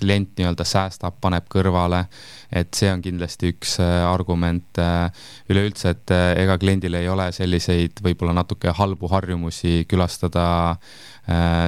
klient 0.00 0.34
nii-öelda 0.38 0.66
säästab, 0.66 1.16
paneb 1.22 1.46
kõrvale, 1.52 2.04
et 2.52 2.74
see 2.76 2.90
on 2.92 3.02
kindlasti 3.04 3.52
üks 3.54 3.78
äh, 3.82 4.02
argument. 4.08 4.80
Äh, 4.82 5.24
üleüldse, 5.52 5.94
et 5.94 6.14
ega 6.14 6.58
kliendil 6.60 6.98
ei 6.98 7.08
ole 7.10 7.30
selliseid 7.34 8.02
võib-olla 8.04 8.34
natuke 8.36 8.74
halbu 8.74 9.10
harjumusi 9.12 9.84
külastada 9.90 10.46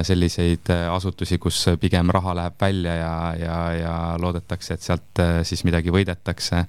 selliseid 0.05 0.69
asutusi, 0.93 1.39
kus 1.41 1.63
pigem 1.81 2.11
raha 2.13 2.35
läheb 2.37 2.59
välja 2.61 2.93
ja, 2.93 3.13
ja, 3.41 3.57
ja 3.73 3.93
loodetakse, 4.21 4.75
et 4.77 4.85
sealt 4.85 5.21
siis 5.49 5.63
midagi 5.65 5.89
võidetakse. 5.89 6.61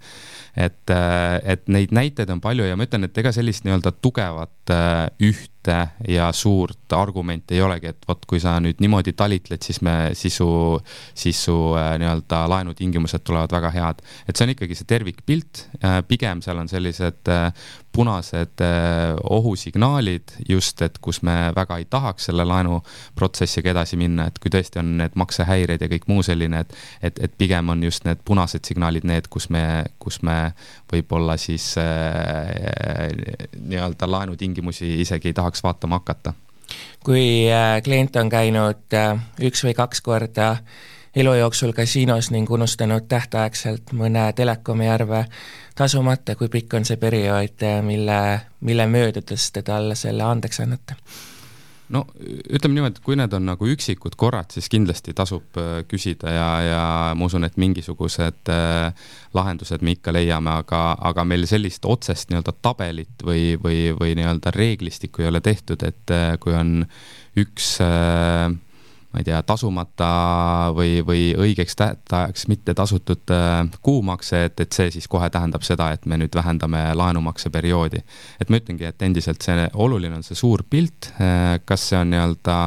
Et, 0.59 0.91
äh, 0.91 1.39
et 1.45 1.69
neid 1.71 1.93
näiteid 1.95 2.31
on 2.35 2.41
palju 2.43 2.67
ja 2.67 2.77
ma 2.77 2.87
ütlen, 2.89 3.07
et 3.07 3.19
ega 3.21 3.31
sellist 3.35 3.67
nii-öelda 3.67 3.93
tugevat 4.03 4.73
äh, 4.75 5.05
ühte 5.69 6.13
ja 6.13 6.33
suurt 6.33 6.93
argumenti 6.93 7.57
ei 7.57 7.63
olegi, 7.63 7.93
et 7.93 8.09
vot 8.09 8.25
kui 8.29 8.41
sa 8.41 8.57
nüüd 8.63 8.81
niimoodi 8.81 9.13
talitled, 9.17 9.63
siis 9.63 9.81
me, 9.85 10.11
siis 10.17 10.39
su, 10.41 10.49
siis 11.15 11.41
su 11.45 11.57
äh, 11.77 11.97
nii-öelda 12.01 12.47
laenutingimused 12.49 13.25
tulevad 13.25 13.53
väga 13.53 13.71
head. 13.75 14.03
et 14.29 14.37
see 14.37 14.47
on 14.47 14.55
ikkagi 14.55 14.75
see 14.79 14.89
tervikpilt, 14.89 15.67
pigem 16.09 16.41
seal 16.43 16.59
on 16.59 16.69
sellised 16.69 17.29
punased 17.93 18.63
ohusignaalid 19.31 20.35
just, 20.49 20.83
et 20.83 20.99
kus 21.03 21.23
me 21.27 21.51
väga 21.57 21.79
ei 21.81 21.87
tahaks 21.91 22.29
selle 22.29 22.45
laenuprotsessiga 22.47 23.73
edasi 23.73 23.99
minna, 23.99 24.29
et 24.29 24.39
kui 24.39 24.53
tõesti 24.53 24.81
on 24.81 24.97
need 25.01 25.17
maksehäired 25.19 25.83
ja 25.83 25.91
kõik 25.91 26.07
muu 26.11 26.23
selline, 26.23 26.63
et 26.65 26.77
et, 27.03 27.19
et 27.25 27.35
pigem 27.39 27.69
on 27.73 27.83
just 27.83 28.05
need 28.07 28.21
punased 28.25 28.65
signaalid 28.69 29.07
need, 29.09 29.29
kus 29.33 29.49
me, 29.51 29.85
kus 29.99 30.21
me 30.23 30.53
võib-olla 30.93 31.37
siis 31.41 31.73
äh, 31.81 33.11
nii-öelda 33.59 34.11
laenutingimusi 34.11 34.99
isegi 35.03 35.33
ei 35.33 35.37
tahaks 35.37 35.58
vaatama 35.63 36.01
hakata. 36.03 36.33
kui 37.05 37.53
äh, 37.53 37.83
klient 37.83 38.17
on 38.17 38.29
käinud 38.29 38.95
äh, 38.95 39.19
üks 39.41 39.65
või 39.65 39.75
kaks 39.75 40.01
korda 40.01 40.57
elu 41.17 41.35
jooksul 41.35 41.73
kasiinos 41.73 42.31
ning 42.31 42.51
unustanud 42.51 43.09
tähtaegselt 43.09 43.93
mõne 43.93 44.33
telekomi 44.33 44.89
arve 44.89 45.25
tasumata, 45.75 46.35
kui 46.37 46.49
pikk 46.49 46.75
on 46.75 46.85
see 46.85 46.97
periood, 46.97 47.65
mille, 47.83 48.21
mille 48.61 48.87
möödudes 48.87 49.51
te 49.53 49.63
talle 49.63 49.95
selle 49.95 50.23
andeks 50.23 50.61
annate? 50.61 50.99
No 51.95 52.05
ütleme 52.21 52.77
niimoodi, 52.77 52.99
et 52.99 53.05
kui 53.05 53.17
need 53.19 53.35
on 53.37 53.47
nagu 53.49 53.69
üksikud 53.73 54.17
korrad, 54.21 54.51
siis 54.53 54.69
kindlasti 54.73 55.15
tasub 55.17 55.59
äh, 55.61 55.81
küsida 55.89 56.33
ja, 56.35 56.49
ja 56.65 56.83
ma 57.17 57.29
usun, 57.29 57.47
et 57.49 57.57
mingisugused 57.61 58.53
äh, 58.53 59.09
lahendused 59.37 59.85
me 59.85 59.97
ikka 59.97 60.15
leiame, 60.15 60.59
aga, 60.65 60.83
aga 61.11 61.25
meil 61.29 61.47
sellist 61.49 61.89
otsest 61.89 62.33
nii-öelda 62.33 62.55
tabelit 62.65 63.25
või, 63.25 63.57
või, 63.63 63.89
või 63.99 64.15
nii-öelda 64.19 64.53
reeglistikku 64.55 65.25
ei 65.25 65.33
ole 65.33 65.43
tehtud, 65.45 65.85
et 65.89 66.15
äh, 66.15 66.33
kui 66.43 66.57
on 66.57 66.83
üks 67.39 67.77
äh, 67.85 68.49
ma 69.19 69.23
ei 69.23 69.27
tea, 69.27 69.39
tasumata 69.43 70.09
või, 70.77 71.01
või 71.03 71.23
õigeks 71.35 71.75
tähtajaks 71.75 72.45
mitte 72.47 72.71
tasutud 72.79 73.33
äh, 73.35 73.65
kuumakse, 73.83 74.45
et, 74.47 74.61
et 74.63 74.77
see 74.77 74.93
siis 74.95 75.09
kohe 75.11 75.27
tähendab 75.35 75.65
seda, 75.67 75.89
et 75.91 76.07
me 76.07 76.21
nüüd 76.21 76.37
vähendame 76.39 76.85
laenumakseperioodi. 76.95 78.03
et 78.39 78.53
ma 78.53 78.61
ütlengi, 78.61 78.87
et 78.87 79.03
endiselt 79.03 79.43
see 79.43 79.65
oluline 79.75 80.21
on 80.21 80.23
see 80.23 80.39
suur 80.39 80.63
pilt, 80.71 81.11
äh, 81.19 81.59
kas 81.67 81.89
see 81.91 81.99
on 81.99 82.13
nii-öelda 82.15 82.59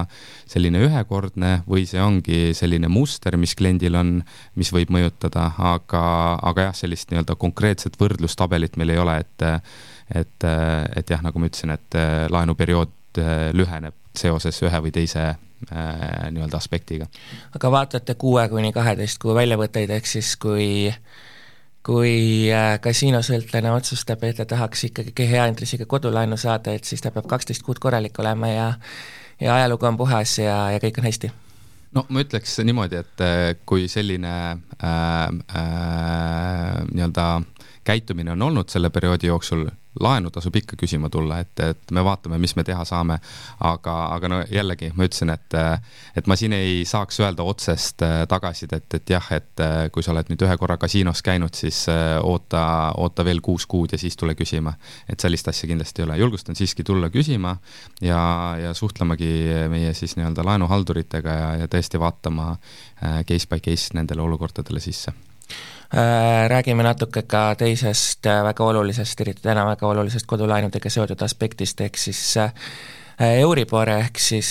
selline 0.51 0.83
ühekordne 0.89 1.53
või 1.69 1.85
see 1.87 2.03
ongi 2.03 2.51
selline 2.57 2.91
muster, 2.91 3.39
mis 3.39 3.55
kliendil 3.55 3.95
on, 3.95 4.17
mis 4.59 4.73
võib 4.75 4.91
mõjutada, 4.91 5.53
aga, 5.71 6.03
aga 6.51 6.67
jah, 6.67 6.77
sellist 6.83 7.15
nii-öelda 7.15 7.39
konkreetset 7.39 7.95
võrdlustabelit 8.01 8.75
meil 8.75 8.91
ei 8.97 9.01
ole, 9.05 9.17
et 9.23 9.47
et, 10.11 10.43
et 10.43 11.07
jah, 11.07 11.21
nagu 11.23 11.39
ma 11.39 11.47
ütlesin, 11.47 11.71
et 11.71 11.95
laenuperiood 12.27 13.21
lüheneb 13.55 14.00
seoses 14.17 14.61
ühe 14.63 14.83
või 14.83 14.91
teise 14.91 15.33
nii-öelda 15.71 16.57
aspektiga. 16.57 17.05
aga 17.55 17.71
vaatate 17.71 18.15
kuue 18.17 18.47
kuni 18.49 18.71
kaheteist 18.73 19.21
kuu 19.21 19.35
väljavõtteid, 19.37 19.93
ehk 19.93 20.09
siis 20.09 20.33
kui 20.41 20.89
kui 21.85 22.49
kasiinosõltlane 22.81 23.71
otsustab, 23.73 24.23
et 24.23 24.37
ta 24.37 24.45
tahaks 24.45 24.83
ikkagi 24.89 25.29
hea 25.29 25.45
intressiga 25.49 25.85
kodulaenu 25.85 26.37
saada, 26.37 26.73
et 26.73 26.85
siis 26.85 27.01
ta 27.01 27.13
peab 27.13 27.29
kaksteist 27.29 27.65
kuud 27.65 27.81
korralik 27.81 28.19
olema 28.19 28.49
ja 28.49 28.67
ja 29.41 29.55
ajalugu 29.55 29.85
on 29.85 29.97
puhas 29.97 30.37
ja, 30.39 30.57
ja 30.73 30.81
kõik 30.81 30.99
on 31.01 31.09
hästi 31.09 31.31
no 31.95 32.05
ma 32.09 32.23
ütleks 32.23 32.57
niimoodi, 32.65 33.01
et 33.01 33.23
äh, 33.25 33.41
kui 33.67 33.87
selline 33.91 34.33
äh, 34.51 34.87
äh, 35.57 36.77
nii-öelda 36.91 37.27
käitumine 37.87 38.35
on 38.35 38.47
olnud 38.49 38.69
selle 38.71 38.91
perioodi 38.93 39.31
jooksul, 39.31 39.67
laenu 39.99 40.31
tasub 40.31 40.55
ikka 40.55 40.77
küsima 40.79 41.09
tulla, 41.11 41.41
et, 41.43 41.59
et 41.59 41.91
me 41.91 42.03
vaatame, 42.05 42.37
mis 42.39 42.53
me 42.55 42.63
teha 42.63 42.83
saame. 42.87 43.17
aga, 43.59 43.95
aga 44.15 44.29
no 44.31 44.39
jällegi 44.49 44.91
ma 44.95 45.05
ütlesin, 45.07 45.29
et, 45.33 45.55
et 46.17 46.27
ma 46.27 46.35
siin 46.39 46.53
ei 46.55 46.85
saaks 46.87 47.19
öelda 47.19 47.43
otsest 47.43 48.01
äh, 48.05 48.21
tagasisidet, 48.29 48.87
et 48.95 49.09
jah, 49.09 49.27
et 49.35 49.63
äh, 49.63 49.89
kui 49.91 50.03
sa 50.03 50.13
oled 50.13 50.31
nüüd 50.31 50.45
ühe 50.47 50.57
korra 50.57 50.77
kasiinos 50.81 51.21
käinud, 51.25 51.55
siis 51.57 51.83
äh, 51.91 52.17
oota, 52.23 52.63
oota 52.97 53.25
veel 53.27 53.41
kuus 53.43 53.67
kuud 53.67 53.91
ja 53.91 53.99
siis 53.99 54.15
tule 54.17 54.35
küsima. 54.35 54.73
et 55.09 55.19
sellist 55.19 55.47
asja 55.47 55.67
kindlasti 55.67 56.01
ei 56.01 56.07
ole, 56.07 56.17
julgustan 56.21 56.55
siiski 56.55 56.83
tulla 56.87 57.09
küsima 57.09 57.57
ja, 58.01 58.21
ja 58.61 58.73
suhtlemagi 58.73 59.31
meie 59.69 59.93
siis 59.93 60.15
nii-öelda 60.15 60.45
laenuhalduritega 60.47 61.35
ja, 61.41 61.51
ja 61.63 61.67
tõesti 61.67 61.99
vaatama 61.99 62.55
case 63.27 63.49
by 63.49 63.59
case 63.59 63.97
nendele 63.97 64.23
olukordadele 64.23 64.79
sisse 64.79 65.13
räägime 66.47 66.83
natuke 66.83 67.25
ka 67.27 67.55
teisest 67.59 68.25
äh, 68.25 68.43
väga 68.43 68.63
olulisest, 68.63 69.21
eriti 69.21 69.43
täna 69.43 69.65
väga 69.67 69.87
olulisest 69.87 70.27
kodulaenudega 70.27 70.89
seotud 70.89 71.21
aspektist, 71.21 71.81
ehk 71.81 71.99
siis 71.99 72.21
äh, 72.39 72.53
Euribor, 73.21 73.89
ehk 73.91 74.17
siis 74.17 74.49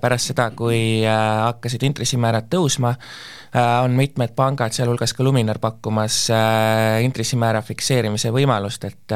pärast 0.00 0.32
seda, 0.32 0.48
kui 0.56 1.04
hakkasid 1.06 1.84
intressimäärad 1.86 2.48
tõusma, 2.50 2.90
on 3.84 3.94
mitmed 3.94 4.32
pangad, 4.34 4.74
sealhulgas 4.74 5.14
ka 5.14 5.22
Luminor, 5.22 5.60
pakkumas 5.62 6.16
intressimäära 7.06 7.60
fikseerimise 7.62 8.32
võimalust, 8.34 8.88
et 8.88 9.14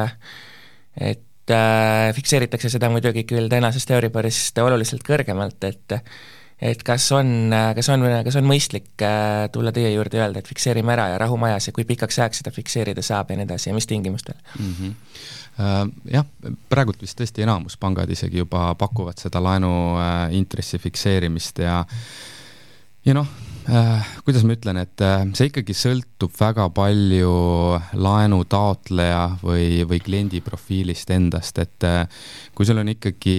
et 1.11 1.55
fikseeritakse 2.15 2.71
seda 2.71 2.93
muidugi 2.93 3.25
küll 3.27 3.51
tänasest 3.51 3.91
Euriborist 3.97 4.63
oluliselt 4.63 5.03
kõrgemalt, 5.03 5.67
et 5.67 5.99
et 6.61 6.83
kas 6.85 7.07
on, 7.17 7.53
kas 7.77 7.89
on, 7.93 8.05
kas 8.25 8.37
on 8.37 8.47
mõistlik 8.49 9.05
äh, 9.05 9.49
tulla 9.53 9.73
teie 9.73 9.93
juurde 9.95 10.19
ja 10.19 10.27
öelda, 10.27 10.43
et 10.43 10.49
fikseerime 10.51 10.93
ära 10.93 11.09
ja 11.15 11.21
rahu 11.21 11.39
majas 11.41 11.71
ja 11.71 11.75
kui 11.77 11.87
pikaks 11.89 12.21
ajaks 12.21 12.43
seda 12.43 12.53
fikseerida 12.55 13.05
saab 13.05 13.33
ja 13.33 13.39
nii 13.41 13.49
edasi 13.49 13.71
ja 13.71 13.77
mis 13.77 13.89
tingimustel 13.91 14.37
mm? 14.59 14.75
-hmm. 14.79 14.97
Jah, 16.09 16.25
praegult 16.73 17.03
vist 17.03 17.19
tõesti 17.21 17.43
enamus 17.45 17.77
pangad 17.77 18.09
isegi 18.11 18.39
juba 18.39 18.75
pakuvad 18.81 19.19
seda 19.21 19.43
laenu 19.43 19.71
äh, 20.01 20.35
intressi 20.37 20.79
fikseerimist 20.79 21.59
ja 21.59 21.85
ja 23.05 23.15
noh, 23.15 23.27
kuidas 24.25 24.45
ma 24.45 24.53
ütlen, 24.53 24.77
et 24.77 25.03
see 25.37 25.49
ikkagi 25.49 25.73
sõltub 25.77 26.33
väga 26.37 26.69
palju 26.75 27.33
laenu 27.93 28.45
taotleja 28.45 29.37
või, 29.43 29.85
või 29.89 30.01
kliendi 30.05 30.41
profiilist 30.41 31.11
endast, 31.11 31.59
et 31.59 31.87
kui 32.55 32.67
sul 32.67 32.81
on 32.83 32.89
ikkagi 32.93 33.37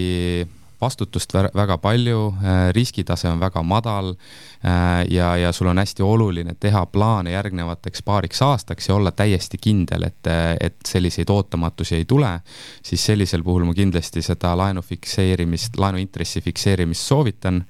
vastutust 0.82 1.34
väga 1.34 1.78
palju, 1.78 2.34
äh, 2.42 2.60
riskitase 2.74 3.28
on 3.30 3.40
väga 3.40 3.62
madal 3.62 4.12
äh, 4.12 5.06
ja, 5.10 5.36
ja 5.36 5.52
sul 5.52 5.70
on 5.70 5.78
hästi 5.78 6.02
oluline 6.02 6.54
teha 6.60 6.84
plaane 6.86 7.32
järgnevateks 7.32 8.02
paariks 8.02 8.42
aastaks 8.42 8.88
ja 8.88 8.94
olla 8.94 9.12
täiesti 9.12 9.58
kindel, 9.58 10.08
et, 10.10 10.30
et 10.60 10.76
selliseid 10.88 11.30
ootamatusi 11.30 11.96
ei 12.00 12.04
tule, 12.04 12.34
siis 12.82 13.06
sellisel 13.06 13.42
puhul 13.42 13.64
ma 13.68 13.74
kindlasti 13.74 14.22
seda 14.22 14.56
laenu 14.58 14.82
fikseerimist, 14.82 15.78
laenuintressi 15.78 16.40
fikseerimist 16.40 17.06
soovitan 17.06 17.64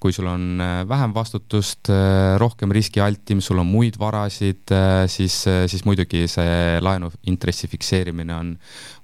kui 0.00 0.12
sul 0.12 0.26
on 0.28 0.60
vähem 0.88 1.14
vastutust, 1.16 1.88
rohkem 2.36 2.74
riskialtim, 2.76 3.40
sul 3.40 3.62
on 3.62 3.70
muid 3.70 3.96
varasid, 3.96 4.68
siis, 5.08 5.36
siis 5.48 5.84
muidugi 5.88 6.26
see 6.28 6.76
laenu 6.84 7.08
intressi 7.32 7.70
fikseerimine 7.72 8.36
on 8.36 8.50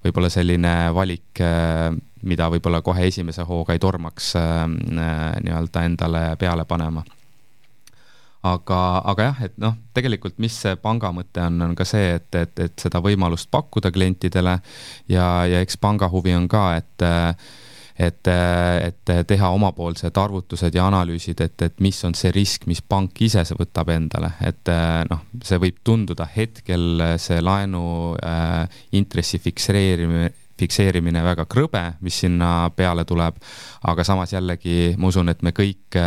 võib-olla 0.04 0.28
selline 0.28 0.74
valik, 0.92 1.40
mida 2.26 2.48
võib-olla 2.50 2.82
kohe 2.84 3.06
esimese 3.08 3.44
hooga 3.46 3.76
ei 3.76 3.82
tormaks 3.82 4.32
äh, 4.38 4.64
nii-öelda 4.66 5.84
endale 5.86 6.24
peale 6.40 6.64
panema. 6.68 7.04
Aga, 8.46 8.80
aga 9.10 9.24
jah, 9.26 9.38
et 9.48 9.54
noh, 9.58 9.74
tegelikult 9.96 10.36
mis 10.42 10.54
see 10.62 10.76
panga 10.78 11.10
mõte 11.14 11.42
on, 11.42 11.56
on 11.66 11.72
ka 11.74 11.86
see, 11.88 12.12
et, 12.20 12.28
et, 12.38 12.52
et 12.62 12.74
seda 12.78 13.00
võimalust 13.02 13.48
pakkuda 13.50 13.90
klientidele 13.90 14.58
ja, 15.10 15.26
ja 15.50 15.62
eks 15.64 15.80
panga 15.82 16.06
huvi 16.12 16.34
on 16.36 16.46
ka, 16.50 16.66
et 16.78 17.06
et, 17.98 18.28
et 18.28 19.12
teha 19.26 19.50
omapoolsed 19.56 20.18
arvutused 20.20 20.74
ja 20.74 20.86
analüüsid, 20.90 21.40
et, 21.40 21.62
et 21.62 21.84
mis 21.84 21.98
on 22.04 22.14
see 22.14 22.32
risk, 22.34 22.66
mis 22.70 22.82
pank 22.82 23.22
ise 23.24 23.44
võtab 23.56 23.92
endale, 23.94 24.32
et 24.44 24.72
noh, 25.10 25.22
see 25.44 25.60
võib 25.62 25.80
tunduda 25.84 26.28
hetkel 26.36 27.04
see 27.22 27.40
laenu 27.44 27.86
äh, 28.20 28.82
intressi 28.98 29.40
fikseerimine 29.42 30.32
fikseerimine 30.56 31.22
väga 31.24 31.44
krõbe, 31.50 31.82
mis 32.04 32.16
sinna 32.24 32.70
peale 32.76 33.04
tuleb, 33.08 33.38
aga 33.90 34.04
samas 34.08 34.32
jällegi 34.32 34.94
ma 34.96 35.10
usun, 35.10 35.28
et 35.32 35.42
me 35.44 35.52
kõik, 35.56 35.98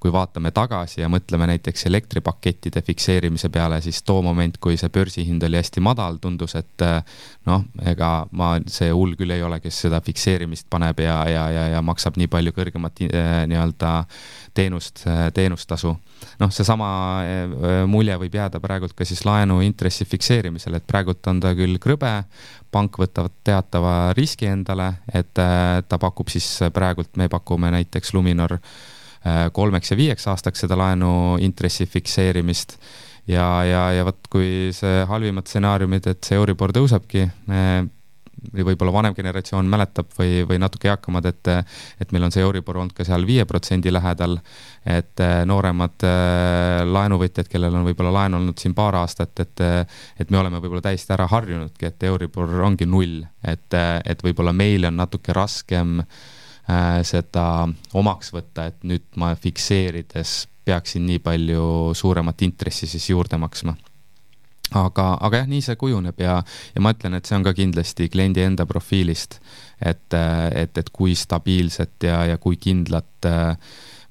kui 0.00 0.12
vaatame 0.12 0.50
tagasi 0.56 1.02
ja 1.02 1.08
mõtleme 1.12 1.44
näiteks 1.50 1.84
elektripakettide 1.90 2.80
fikseerimise 2.82 3.50
peale, 3.52 3.80
siis 3.84 4.00
too 4.02 4.22
moment, 4.24 4.56
kui 4.56 4.78
see 4.80 4.88
börsihind 4.92 5.42
oli 5.44 5.58
hästi 5.60 5.82
madal, 5.84 6.16
tundus, 6.22 6.54
et 6.56 6.84
noh, 7.48 7.66
ega 7.92 8.10
ma, 8.32 8.54
see 8.64 8.88
hull 8.96 9.12
küll 9.18 9.34
ei 9.34 9.42
ole, 9.44 9.60
kes 9.60 9.82
seda 9.84 10.00
fikseerimist 10.04 10.70
paneb 10.72 11.02
ja, 11.04 11.18
ja, 11.28 11.42
ja, 11.52 11.66
ja 11.74 11.82
maksab 11.84 12.16
nii 12.20 12.30
palju 12.32 12.54
kõrgemat 12.56 13.02
nii-öelda 13.50 13.90
teenust, 14.56 15.04
teenustasu. 15.36 15.92
noh, 16.40 16.52
seesama 16.52 16.88
mulje 17.88 18.16
võib 18.22 18.38
jääda 18.40 18.60
praegult 18.60 18.96
ka 18.96 19.04
siis 19.04 19.24
laenu 19.28 19.60
intressi 19.64 20.06
fikseerimisel, 20.08 20.78
et 20.80 20.86
praegult 20.88 21.28
on 21.28 21.42
ta 21.44 21.52
küll 21.58 21.76
krõbe, 21.82 22.14
pank 22.72 22.96
võtab 23.02 23.28
teatava 23.44 24.14
riski 24.16 24.48
endale, 24.48 24.94
et 25.12 25.34
ta 25.34 26.00
pakub 26.00 26.32
siis 26.32 26.48
praegult, 26.72 27.12
me 27.20 27.28
pakume 27.28 27.72
näiteks 27.76 28.14
Luminor 28.16 28.56
kolmeks 29.52 29.90
ja 29.92 29.96
viieks 30.00 30.26
aastaks 30.32 30.64
seda 30.64 30.78
laenu 30.80 31.38
intressi 31.44 31.86
fikseerimist. 31.86 32.78
Ja, 33.28 33.46
ja, 33.68 33.82
ja 33.92 34.04
vot, 34.08 34.24
kui 34.32 34.70
see 34.74 35.04
halvimad 35.06 35.46
stsenaariumid, 35.46 36.06
et 36.08 36.24
see 36.26 36.38
Euribor 36.40 36.72
tõusebki, 36.74 37.26
või 38.54 38.64
võib-olla 38.70 38.92
vanem 38.94 39.14
generatsioon 39.14 39.68
mäletab 39.68 40.14
või, 40.16 40.40
või 40.48 40.58
natuke 40.62 40.88
eakamad, 40.88 41.26
et 41.28 41.50
et 42.00 42.12
meil 42.12 42.24
on 42.26 42.32
see 42.32 42.42
Euribor 42.42 42.80
olnud 42.80 42.94
ka 42.96 43.04
seal 43.04 43.26
viie 43.28 43.44
protsendi 43.44 43.92
lähedal, 43.92 44.38
et 44.88 45.22
nooremad 45.46 46.06
laenuvõtjad, 46.88 47.52
kellel 47.52 47.76
on 47.76 47.86
võib-olla 47.90 48.14
laen 48.22 48.40
olnud 48.40 48.58
siin 48.58 48.74
paar 48.74 48.96
aastat, 49.02 49.44
et 49.44 49.60
et 49.60 50.30
me 50.30 50.40
oleme 50.40 50.60
võib-olla 50.62 50.88
täiesti 50.88 51.12
ära 51.16 51.28
harjunudki, 51.30 51.92
et 51.92 52.08
Euribor 52.10 52.56
ongi 52.64 52.88
null, 52.88 53.20
et, 53.44 53.80
et 54.04 54.24
võib-olla 54.24 54.56
meil 54.56 54.88
on 54.88 54.96
natuke 55.04 55.36
raskem 55.36 55.98
äh, 56.00 56.20
seda 57.06 57.44
omaks 57.98 58.32
võtta, 58.34 58.68
et 58.70 58.82
nüüd 58.86 59.06
ma 59.20 59.34
fikseerides 59.38 60.34
peaksin 60.64 61.06
nii 61.08 61.18
palju 61.24 61.94
suuremat 61.96 62.42
intressi 62.46 62.86
siis 62.90 63.10
juurde 63.10 63.38
maksma. 63.40 63.74
Aga, 64.70 65.16
aga 65.18 65.40
jah, 65.40 65.48
nii 65.50 65.64
see 65.66 65.74
kujuneb 65.74 66.20
ja, 66.22 66.36
ja 66.74 66.82
ma 66.84 66.92
ütlen, 66.94 67.16
et 67.18 67.26
see 67.26 67.34
on 67.34 67.42
ka 67.42 67.52
kindlasti 67.58 68.06
kliendi 68.12 68.44
enda 68.46 68.68
profiilist, 68.70 69.40
et, 69.82 70.14
et, 70.14 70.78
et 70.78 70.92
kui 70.94 71.16
stabiilset 71.18 72.06
ja, 72.06 72.20
ja 72.30 72.38
kui 72.38 72.54
kindlat 72.60 73.26
äh, 73.26 73.56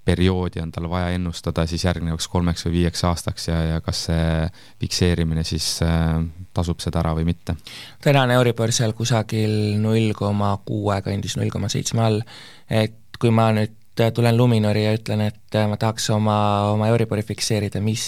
perioodi 0.05 0.61
on 0.63 0.71
tal 0.71 0.89
vaja 0.89 1.09
ennustada 1.15 1.65
siis 1.69 1.83
järgnevaks 1.85 2.27
kolmeks 2.31 2.65
või 2.65 2.79
viieks 2.79 3.03
aastaks 3.09 3.49
ja, 3.51 3.57
ja 3.73 3.81
kas 3.85 4.05
see 4.09 4.47
fikseerimine 4.81 5.43
siis 5.47 5.67
äh, 5.85 6.15
tasub 6.53 6.81
seda 6.83 7.03
ära 7.03 7.15
või 7.17 7.27
mitte. 7.29 7.55
tänane 8.03 8.37
Euribor 8.39 8.73
seal 8.75 8.95
kusagil 8.97 9.77
null 9.81 10.13
koma 10.17 10.55
kuue 10.65 11.01
kandis, 11.05 11.37
null 11.37 11.53
koma 11.53 11.69
seitsme 11.69 12.05
all, 12.05 12.23
et 12.69 13.19
kui 13.19 13.31
ma 13.35 13.51
nüüd 13.55 13.75
tulen 14.15 14.37
Luminori 14.37 14.85
ja 14.85 14.93
ütlen, 14.95 15.25
et 15.27 15.55
ma 15.67 15.75
tahaks 15.75 16.05
oma, 16.15 16.39
oma 16.71 16.87
Euribori 16.87 17.25
fikseerida, 17.27 17.81
mis 17.83 18.05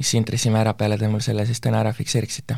mis 0.00 0.14
intressimäära 0.14 0.74
peale 0.74 0.98
te 0.98 1.08
mul 1.12 1.20
selle 1.24 1.44
siis 1.46 1.60
täna 1.60 1.84
ära 1.84 1.92
fikseeriksite? 1.92 2.56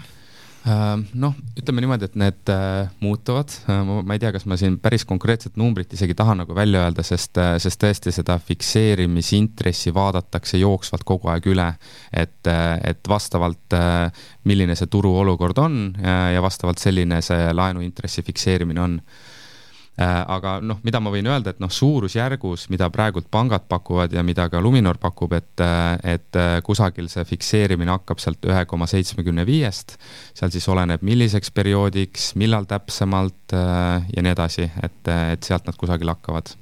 Äh, 0.62 1.00
noh, 1.18 1.32
ütleme 1.58 1.82
niimoodi, 1.82 2.06
et 2.06 2.16
need 2.20 2.50
äh, 2.52 2.86
muutuvad, 3.02 3.50
äh, 3.66 3.80
ma 3.82 4.14
ei 4.14 4.20
tea, 4.22 4.30
kas 4.30 4.44
ma 4.46 4.54
siin 4.60 4.76
päris 4.82 5.02
konkreetset 5.08 5.56
numbrit 5.58 5.90
isegi 5.96 6.14
tahan 6.14 6.38
nagu 6.44 6.54
välja 6.54 6.84
öelda, 6.84 7.02
sest, 7.02 7.40
sest 7.64 7.80
tõesti 7.82 8.12
seda 8.14 8.36
fikseerimisintressi 8.38 9.90
vaadatakse 9.96 10.60
jooksvalt 10.62 11.02
kogu 11.08 11.32
aeg 11.32 11.50
üle. 11.50 11.66
et, 12.12 12.46
et 12.46 13.08
vastavalt, 13.08 13.74
milline 14.44 14.76
see 14.78 14.86
turuolukord 14.90 15.58
on 15.58 15.76
ja, 15.98 16.42
vastavalt 16.44 16.78
selline 16.78 17.18
see 17.24 17.52
laenuintressi 17.54 18.22
fikseerimine 18.22 18.80
on 18.82 18.98
aga 20.00 20.54
noh, 20.64 20.78
mida 20.86 21.00
ma 21.04 21.10
võin 21.12 21.26
öelda, 21.28 21.52
et 21.52 21.60
noh, 21.60 21.70
suurusjärgus, 21.72 22.68
mida 22.72 22.88
praegult 22.90 23.26
pangad 23.30 23.66
pakuvad 23.68 24.12
ja 24.16 24.22
mida 24.24 24.48
ka 24.48 24.60
Luminor 24.62 24.96
pakub, 25.02 25.34
et, 25.36 25.60
et 26.08 26.38
kusagil 26.64 27.10
see 27.12 27.26
fikseerimine 27.28 27.92
hakkab 27.92 28.22
sealt 28.22 28.48
ühe 28.48 28.64
koma 28.70 28.88
seitsmekümne 28.88 29.44
viiest, 29.48 29.98
seal 30.32 30.54
siis 30.54 30.68
oleneb, 30.72 31.04
milliseks 31.04 31.52
perioodiks, 31.52 32.32
millal 32.40 32.64
täpsemalt 32.70 33.52
ja 33.52 34.24
nii 34.24 34.32
edasi, 34.32 34.70
et, 34.82 35.12
et 35.36 35.44
sealt 35.44 35.68
nad 35.68 35.76
kusagil 35.76 36.08
hakkavad. 36.14 36.54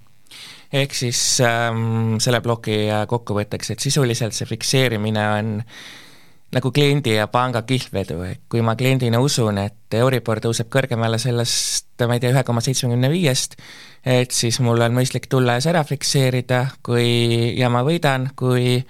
Ehk 0.70 0.94
siis 0.94 1.20
ähm, 1.42 2.18
selle 2.22 2.38
ploki 2.42 2.84
kokkuvõtteks, 3.10 3.72
et 3.74 3.82
sisuliselt 3.82 4.36
see 4.36 4.46
fikseerimine 4.46 5.24
on 5.38 5.56
nagu 6.50 6.72
kliendi 6.74 7.14
ja 7.14 7.28
panga 7.30 7.62
kihlvedu, 7.62 8.20
et 8.26 8.40
kui 8.50 8.62
ma 8.66 8.74
kliendina 8.78 9.20
usun, 9.22 9.58
et 9.62 9.94
Euribor 9.94 10.40
tõuseb 10.42 10.70
kõrgemale 10.72 11.18
sellest, 11.22 11.92
ma 12.02 12.16
ei 12.16 12.22
tea, 12.22 12.32
ühe 12.34 12.42
koma 12.46 12.62
seitsmekümne 12.64 13.10
viiest, 13.12 13.54
et 14.02 14.34
siis 14.34 14.58
mul 14.64 14.82
on 14.82 14.96
mõistlik 14.96 15.28
tulla 15.30 15.58
ja 15.58 15.64
see 15.64 15.74
ära 15.74 15.84
fikseerida, 15.86 16.64
kui, 16.86 17.54
ja 17.58 17.70
ma 17.70 17.84
võidan, 17.86 18.32
kui 18.38 18.80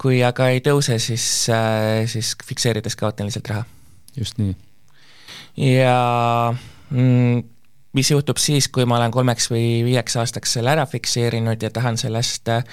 kui 0.00 0.20
aga 0.24 0.50
ei 0.52 0.62
tõuse, 0.64 0.98
siis, 1.00 1.24
äh, 1.52 2.04
siis 2.10 2.34
fikseerides 2.44 2.96
kaotan 3.00 3.28
lihtsalt 3.28 3.48
raha. 3.52 3.64
just 4.16 4.38
nii. 4.38 4.54
ja 5.56 6.54
mm, 6.90 7.42
mis 7.92 8.10
juhtub 8.10 8.40
siis, 8.40 8.68
kui 8.68 8.86
ma 8.88 8.96
olen 8.96 9.12
kolmeks 9.12 9.50
või 9.52 9.84
viieks 9.84 10.16
aastaks 10.16 10.56
selle 10.56 10.72
ära 10.72 10.86
fikseerinud 10.86 11.62
ja 11.62 11.70
tahan 11.70 11.96
sellest 12.00 12.48
äh, 12.52 12.64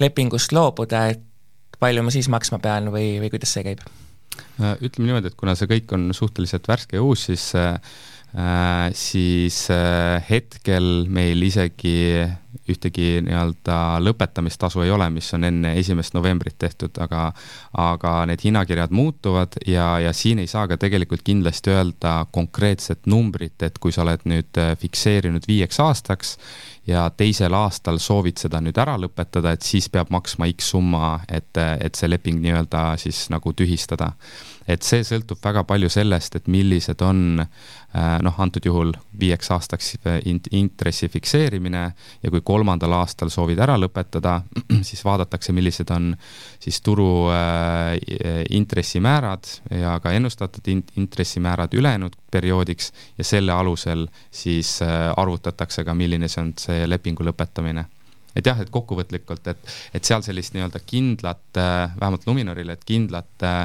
lepingust 0.00 0.52
loobuda, 0.52 1.06
et 1.14 1.22
palju 1.80 2.04
ma 2.04 2.14
siis 2.14 2.30
maksma 2.32 2.60
pean 2.62 2.90
või, 2.94 3.16
või 3.22 3.30
kuidas 3.32 3.54
see 3.56 3.64
käib? 3.66 3.84
Äh, 4.60 4.76
ütleme 4.82 5.08
niimoodi, 5.10 5.30
et 5.30 5.38
kuna 5.38 5.54
see 5.58 5.70
kõik 5.70 5.94
on 5.96 6.08
suhteliselt 6.16 6.68
värske 6.70 6.98
ja 6.98 7.04
uus, 7.04 7.26
siis 7.28 7.50
äh, 7.58 7.78
siis 8.98 9.64
äh, 9.70 10.18
hetkel 10.28 11.06
meil 11.12 11.42
isegi 11.46 11.96
ühtegi 12.68 13.20
nii-öelda 13.24 13.78
lõpetamistasu 14.04 14.84
ei 14.84 14.92
ole, 14.94 15.08
mis 15.10 15.30
on 15.36 15.44
enne 15.44 15.74
esimest 15.80 16.14
novembrit 16.14 16.58
tehtud, 16.58 16.96
aga 17.02 17.26
aga 17.80 18.14
need 18.30 18.44
hinnakirjad 18.44 18.92
muutuvad 18.94 19.58
ja, 19.66 19.98
ja 20.00 20.12
siin 20.12 20.38
ei 20.42 20.50
saa 20.50 20.68
ka 20.70 20.78
tegelikult 20.80 21.24
kindlasti 21.24 21.74
öelda 21.74 22.14
konkreetset 22.30 23.06
numbrit, 23.06 23.62
et 23.62 23.78
kui 23.78 23.92
sa 23.92 24.04
oled 24.04 24.24
nüüd 24.28 24.60
äh, 24.60 24.74
fikseerinud 24.80 25.48
viieks 25.48 25.80
aastaks 25.80 26.36
ja 26.86 27.10
teisel 27.16 27.54
aastal 27.56 27.98
soovid 27.98 28.38
seda 28.40 28.60
nüüd 28.60 28.76
ära 28.80 28.96
lõpetada, 29.00 29.54
et 29.54 29.64
siis 29.64 29.88
peab 29.92 30.10
maksma 30.12 30.48
X 30.52 30.72
summa, 30.74 31.16
et, 31.28 31.56
et 31.56 31.96
see 31.96 32.10
leping 32.10 32.42
nii-öelda 32.44 32.94
siis 33.00 33.26
nagu 33.32 33.52
tühistada. 33.56 34.12
et 34.68 34.80
see 34.82 35.02
sõltub 35.04 35.36
väga 35.44 35.60
palju 35.68 35.90
sellest, 35.92 36.36
et 36.36 36.46
millised 36.48 37.02
on 37.04 37.40
äh, 37.40 38.14
noh, 38.24 38.38
antud 38.40 38.64
juhul 38.64 38.94
viieks 39.20 39.50
aastaks 39.52 39.90
int-, 40.24 40.48
intressi 40.56 41.08
fikseerimine 41.08 41.82
ja 42.22 42.30
kui 42.30 42.40
kolmandal 42.44 42.92
aastal 43.00 43.30
soovid 43.32 43.58
ära 43.64 43.76
lõpetada, 43.80 44.38
siis 44.88 45.04
vaadatakse, 45.04 45.52
millised 45.56 45.90
on 45.94 46.12
siis 46.62 46.80
turu 46.84 47.28
äh, 47.32 47.96
intressimäärad 48.50 49.48
ja 49.80 49.98
ka 50.02 50.12
ennustatud 50.12 50.68
int-, 50.70 50.94
intressimäärad 51.00 51.74
ülejäänud 51.74 52.16
perioodiks 52.30 52.92
ja 53.18 53.24
selle 53.24 53.52
alusel 53.52 54.06
siis 54.30 54.76
äh, 54.82 55.12
arvutatakse 55.16 55.84
ka, 55.84 55.94
milline 55.94 56.28
see 56.28 56.42
on 56.42 56.54
see 56.58 56.88
lepingu 56.88 57.26
lõpetamine. 57.26 57.86
et 58.34 58.46
jah, 58.46 58.58
et 58.60 58.70
kokkuvõtlikult, 58.70 59.46
et, 59.46 59.74
et 59.94 60.04
seal 60.04 60.22
sellist 60.26 60.56
nii-öelda 60.56 60.80
kindlat, 60.86 61.44
äh, 61.56 61.92
vähemalt 62.00 62.26
Luminorile, 62.26 62.74
et 62.74 62.84
kindlat 62.84 63.46
äh, 63.46 63.60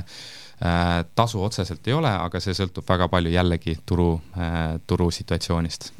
äh, 0.62 0.92
tasu 1.16 1.42
otseselt 1.44 1.88
ei 1.88 1.96
ole, 1.98 2.12
aga 2.12 2.42
see 2.44 2.54
sõltub 2.54 2.86
väga 2.90 3.08
palju 3.10 3.34
jällegi 3.34 3.80
turu, 3.86 4.12
turusituatsioonist. 4.88 5.92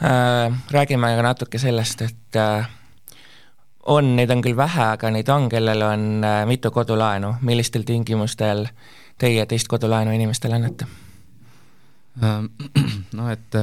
Räägime 0.00 1.10
ka 1.16 1.22
natuke 1.22 1.58
sellest, 1.58 2.02
et 2.02 2.38
on, 3.86 4.08
neid 4.16 4.30
on 4.34 4.42
küll 4.42 4.56
vähe, 4.56 4.86
aga 4.96 5.10
neid 5.14 5.28
on, 5.30 5.48
kellel 5.52 5.84
on 5.86 6.06
mitu 6.48 6.70
kodulaenu, 6.74 7.34
millistel 7.46 7.84
tingimustel 7.86 8.66
teie 9.20 9.46
teist 9.46 9.68
kodulaenu 9.70 10.14
inimestele 10.16 10.58
annate? 10.58 10.88
No 13.16 13.28
et 13.30 13.56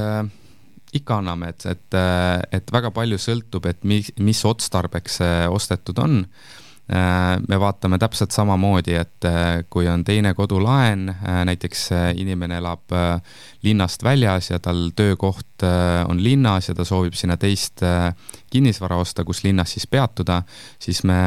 ikka 0.96 1.20
anname, 1.20 1.52
et, 1.54 1.66
et, 1.70 1.98
et 2.52 2.72
väga 2.72 2.90
palju 2.94 3.18
sõltub, 3.20 3.66
et 3.70 3.84
mis, 3.86 4.10
mis 4.18 4.40
otstarbeks 4.46 5.20
see 5.20 5.46
ostetud 5.50 6.00
on. 6.02 6.24
Me 7.48 7.58
vaatame 7.60 7.98
täpselt 8.02 8.34
samamoodi, 8.34 8.96
et 8.98 9.26
kui 9.70 9.86
on 9.88 10.02
teine 10.04 10.32
kodulaen, 10.34 11.04
näiteks 11.46 11.84
inimene 12.18 12.56
elab 12.58 12.94
linnast 13.62 14.02
väljas 14.02 14.50
ja 14.50 14.58
tal 14.58 14.88
töökoht 14.96 15.62
on 16.08 16.22
linnas 16.22 16.68
ja 16.68 16.74
ta 16.74 16.84
soovib 16.88 17.14
sinna 17.14 17.36
teist 17.38 17.84
kinnisvara 18.50 18.98
osta, 18.98 19.24
kus 19.24 19.44
linnas 19.44 19.76
siis 19.76 19.86
peatuda, 19.86 20.42
siis 20.82 21.04
me 21.06 21.20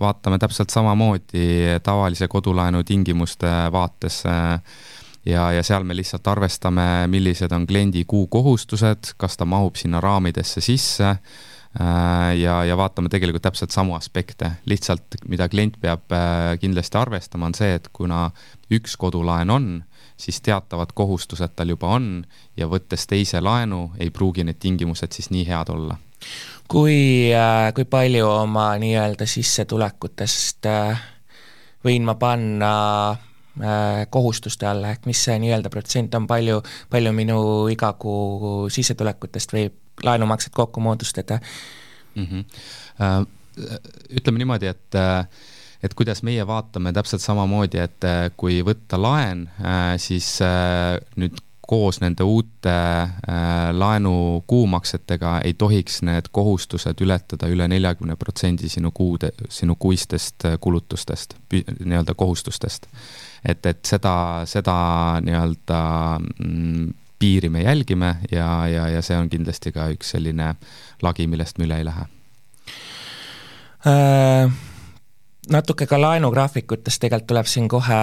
vaatame 0.00 0.38
täpselt 0.38 0.70
samamoodi 0.70 1.80
tavalise 1.82 2.28
kodulaenu 2.28 2.84
tingimuste 2.84 3.48
vaates 3.72 4.22
ja, 5.26 5.52
ja 5.52 5.62
seal 5.62 5.84
me 5.84 5.96
lihtsalt 5.96 6.28
arvestame, 6.28 7.06
millised 7.08 7.52
on 7.52 7.66
kliendi 7.66 8.04
kuukohustused, 8.08 9.14
kas 9.16 9.36
ta 9.36 9.48
mahub 9.48 9.80
sinna 9.80 10.00
raamidesse 10.00 10.60
sisse 10.64 11.08
äh, 11.08 11.48
ja, 12.34 12.64
ja 12.64 12.76
vaatame 12.76 13.08
tegelikult 13.08 13.44
täpselt 13.46 13.70
samu 13.70 13.94
aspekte, 13.94 14.50
lihtsalt 14.66 15.20
mida 15.28 15.48
klient 15.48 15.76
peab 15.80 16.10
äh, 16.12 16.56
kindlasti 16.60 16.98
arvestama, 16.98 17.46
on 17.46 17.54
see, 17.54 17.76
et 17.78 17.88
kuna 17.92 18.30
üks 18.74 18.96
kodulaen 18.98 19.50
on, 19.54 19.68
siis 20.20 20.40
teatavad 20.44 20.90
kohustused 20.94 21.54
tal 21.56 21.70
juba 21.70 21.94
on 21.94 22.10
ja 22.58 22.66
võttes 22.68 23.06
teise 23.06 23.40
laenu, 23.40 23.92
ei 24.02 24.10
pruugi 24.10 24.44
need 24.44 24.58
tingimused 24.58 25.14
siis 25.14 25.30
nii 25.30 25.46
head 25.46 25.70
olla. 25.70 25.96
kui, 26.68 27.30
äh, 27.34 27.70
kui 27.74 27.84
palju 27.84 28.26
oma 28.28 28.72
nii-öelda 28.82 29.26
sissetulekutest 29.26 30.70
võin 31.86 32.04
ma 32.04 32.14
panna 32.20 32.74
Äh, 33.58 34.06
kohustuste 34.10 34.66
alla, 34.66 34.92
ehk 34.94 35.08
mis 35.10 35.18
see 35.26 35.34
nii-öelda 35.42 35.68
protsent 35.74 36.14
on, 36.14 36.24
palju, 36.30 36.60
palju 36.88 37.10
minu 37.12 37.40
iga 37.68 37.90
kuu 37.98 38.68
sissetulekutest 38.70 39.52
võib 39.52 39.89
laenumakset 40.04 40.52
kokku 40.52 40.80
moodustada 40.80 41.38
mm? 42.14 42.24
-hmm. 42.26 42.44
Ütleme 44.10 44.38
niimoodi, 44.38 44.66
et 44.66 44.94
et 45.82 45.94
kuidas 45.94 46.22
meie 46.22 46.46
vaatame 46.46 46.92
täpselt 46.92 47.22
samamoodi, 47.22 47.78
et 47.78 48.04
kui 48.36 48.60
võtta 48.64 49.00
laen, 49.02 49.48
siis 49.96 50.38
nüüd 51.16 51.38
koos 51.70 52.00
nende 52.02 52.26
uute 52.26 52.70
äh, 52.70 53.10
laenu 53.72 54.44
kuumaksetega 54.46 55.40
ei 55.46 55.54
tohiks 55.54 56.00
need 56.02 56.30
kohustused 56.34 57.00
ületada 57.00 57.46
üle 57.46 57.68
neljakümne 57.70 58.16
protsendi 58.18 58.68
sinu 58.68 58.90
kuude, 58.90 59.30
sinu 59.48 59.76
kuistest 59.78 60.48
kulutustest, 60.60 61.36
nii-öelda 61.84 62.14
kohustustest 62.14 62.90
et, 63.44 63.66
et 63.66 63.84
seda, 63.86 64.14
seda 64.48 64.76
nii-öelda 65.24 65.80
mm, 66.20 66.88
piiri 67.20 67.52
me 67.52 67.62
jälgime 67.62 68.16
ja, 68.32 68.48
ja, 68.68 68.88
ja 68.88 69.04
see 69.04 69.18
on 69.20 69.28
kindlasti 69.30 69.72
ka 69.76 69.90
üks 69.94 70.14
selline 70.16 70.54
lagi, 71.04 71.28
millest 71.30 71.60
me 71.60 71.68
üle 71.68 71.80
ei 71.80 71.86
lähe 71.86 72.06
äh,. 73.86 74.50
natuke 75.50 75.86
ka 75.90 76.00
laenugraafikutest 76.00 77.02
tegelikult 77.04 77.28
tuleb 77.32 77.50
siin 77.50 77.68
kohe, 77.68 78.00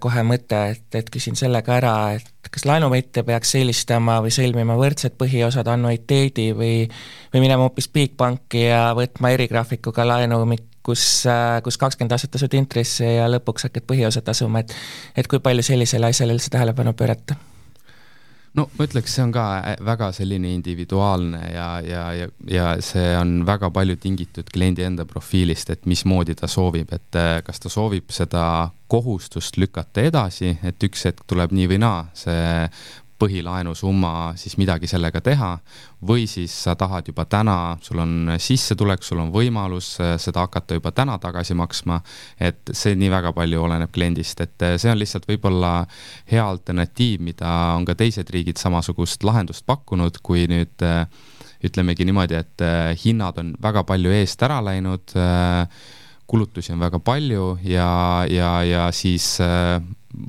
kohe 0.00 0.24
mõte, 0.26 0.62
et, 0.74 0.86
et 1.00 1.10
küsin 1.14 1.36
selle 1.38 1.62
ka 1.64 1.76
ära, 1.80 1.96
et 2.18 2.52
kas 2.52 2.64
laenuvõtja 2.68 3.24
peaks 3.28 3.54
eelistama 3.60 4.18
või 4.24 4.32
sõlmima 4.34 4.76
võrdsed 4.80 5.18
põhiosad 5.20 5.68
annuiteedi 5.68 6.50
või 6.56 6.72
või 7.34 7.44
minema 7.44 7.66
hoopis 7.66 7.90
Bigbanki 7.92 8.68
ja 8.68 8.88
võtma 8.96 9.32
erigraafikuga 9.36 10.06
laenu, 10.08 10.40
kus, 10.88 11.04
äh, 11.28 11.58
kus 11.64 11.76
kakskümmend 11.80 12.16
aastat 12.16 12.36
tasud 12.36 12.56
intressi 12.56 13.04
ja 13.04 13.28
lõpuks 13.28 13.68
hakkad 13.68 13.84
põhiosa 13.88 14.24
tasuma, 14.24 14.64
et 14.64 14.74
et 15.16 15.28
kui 15.28 15.40
palju 15.44 15.64
sellisele 15.64 16.12
asjale 16.12 16.36
üldse 16.36 16.52
tähelepanu 16.52 16.96
pöörata? 16.96 17.36
No 18.58 18.66
ma 18.78 18.86
ütleks, 18.88 19.14
see 19.14 19.24
on 19.24 19.32
ka 19.34 19.44
äh, 19.60 19.76
väga 19.84 20.10
selline 20.16 20.50
individuaalne 20.56 21.42
ja, 21.52 21.68
ja, 21.84 22.04
ja, 22.16 22.28
ja 22.50 22.68
see 22.84 23.12
on 23.18 23.42
väga 23.48 23.70
palju 23.74 23.98
tingitud 24.02 24.50
kliendi 24.52 24.86
enda 24.86 25.06
profiilist, 25.08 25.70
et 25.74 25.88
mismoodi 25.90 26.36
ta 26.38 26.50
soovib, 26.50 26.92
et 26.94 27.18
äh, 27.18 27.38
kas 27.46 27.62
ta 27.62 27.72
soovib 27.72 28.10
seda 28.14 28.44
kohustust 28.88 29.58
lükata 29.60 30.06
edasi, 30.08 30.56
et 30.64 30.88
üks 30.88 31.04
hetk 31.08 31.26
tuleb 31.28 31.52
nii 31.56 31.68
või 31.74 31.82
naa, 31.84 32.06
see 32.16 32.48
põhilaenusumma, 33.18 34.32
siis 34.38 34.56
midagi 34.60 34.88
sellega 34.90 35.20
teha, 35.24 35.50
või 36.06 36.26
siis 36.30 36.52
sa 36.64 36.74
tahad 36.78 37.08
juba 37.10 37.24
täna, 37.30 37.76
sul 37.82 37.98
on 38.02 38.34
sissetulek, 38.38 39.02
sul 39.02 39.22
on 39.22 39.32
võimalus 39.34 39.96
äh, 40.02 40.14
seda 40.22 40.44
hakata 40.46 40.78
juba 40.78 40.92
täna 40.94 41.18
tagasi 41.22 41.56
maksma, 41.58 41.98
et 42.40 42.70
see 42.72 42.94
nii 42.98 43.10
väga 43.12 43.32
palju 43.36 43.64
oleneb 43.66 43.92
kliendist, 43.94 44.40
et 44.44 44.66
äh, 44.66 44.76
see 44.78 44.92
on 44.92 45.00
lihtsalt 45.00 45.26
võib-olla 45.30 45.72
hea 46.30 46.44
alternatiiv, 46.44 47.24
mida 47.26 47.54
on 47.76 47.88
ka 47.88 47.98
teised 47.98 48.30
riigid 48.34 48.60
samasugust 48.60 49.26
lahendust 49.26 49.66
pakkunud, 49.66 50.22
kui 50.22 50.46
nüüd 50.50 50.86
äh, 50.86 51.04
ütlemegi 51.66 52.06
niimoodi, 52.06 52.38
et 52.38 52.62
hinnad 53.02 53.40
on 53.42 53.48
väga 53.58 53.82
palju 53.82 54.12
eest 54.14 54.42
ära 54.46 54.60
läinud, 54.62 55.10
kulutusi 56.28 56.72
on 56.74 56.82
väga 56.82 57.00
palju 57.00 57.58
ja, 57.64 58.24
ja, 58.30 58.50
ja 58.64 58.88
siis 58.92 59.38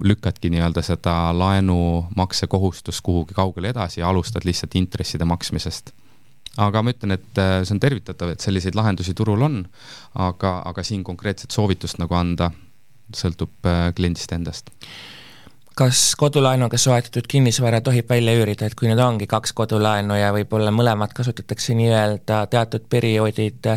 lükkadki 0.04 0.52
nii-öelda 0.54 0.84
seda 0.86 1.16
laenumaksekohustust 1.36 3.04
kuhugi 3.04 3.36
kaugele 3.36 3.74
edasi 3.74 4.00
ja 4.00 4.10
alustad 4.10 4.48
lihtsalt 4.48 4.76
intresside 4.80 5.28
maksmisest. 5.28 5.92
Aga 6.60 6.82
ma 6.84 6.92
ütlen, 6.96 7.14
et 7.16 7.40
see 7.40 7.76
on 7.76 7.80
tervitatav, 7.84 8.34
et 8.34 8.44
selliseid 8.44 8.76
lahendusi 8.76 9.14
turul 9.16 9.44
on, 9.46 9.62
aga, 10.20 10.58
aga 10.72 10.84
siin 10.84 11.04
konkreetset 11.08 11.52
soovitust 11.56 12.00
nagu 12.02 12.16
anda, 12.16 12.50
sõltub 13.16 13.70
kliendist 13.96 14.34
endast 14.36 14.72
kas 15.80 16.16
kodulaenuga 16.18 16.78
soetatud 16.78 17.28
kinnisvara 17.28 17.80
tohib 17.82 18.10
välja 18.10 18.34
üürida, 18.36 18.68
et 18.68 18.76
kui 18.76 18.90
nüüd 18.90 19.00
ongi 19.00 19.28
kaks 19.32 19.54
kodulaenu 19.56 20.18
ja 20.20 20.34
võib-olla 20.36 20.74
mõlemad 20.76 21.14
kasutatakse 21.16 21.76
nii-öelda 21.80 22.42
teatud 22.52 22.84
perioodid 22.92 23.70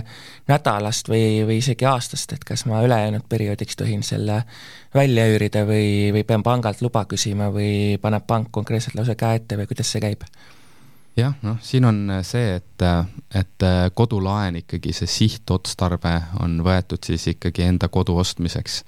nädalast 0.51 1.13
või, 1.13 1.45
või 1.47 1.61
isegi 1.61 1.87
aastast, 1.87 2.35
et 2.35 2.43
kas 2.49 2.67
ma 2.67 2.83
ülejäänud 2.83 3.29
perioodiks 3.31 3.79
tohin 3.79 4.03
selle 4.03 4.41
välja 4.95 5.29
üürida 5.31 5.63
või, 5.69 6.11
või 6.17 6.27
pean 6.27 6.43
pangalt 6.43 6.83
luba 6.83 7.05
küsima 7.07 7.53
või 7.55 8.01
paneb 8.03 8.27
pank 8.27 8.51
konkreetselt 8.51 8.99
lausa 8.99 9.15
käe 9.15 9.39
ette 9.39 9.61
või 9.61 9.71
kuidas 9.71 9.95
see 9.95 10.03
käib? 10.03 10.27
jah, 11.17 11.39
noh, 11.47 11.63
siin 11.63 11.87
on 11.87 12.17
see, 12.27 12.57
et, 12.59 12.89
et 13.31 13.71
kodulaen 13.95 14.59
ikkagi, 14.65 14.97
see 14.97 15.19
sihtotstarve 15.21 16.19
on 16.43 16.65
võetud 16.67 17.07
siis 17.07 17.31
ikkagi 17.37 17.69
enda 17.71 17.93
kodu 17.95 18.19
ostmiseks 18.19 18.83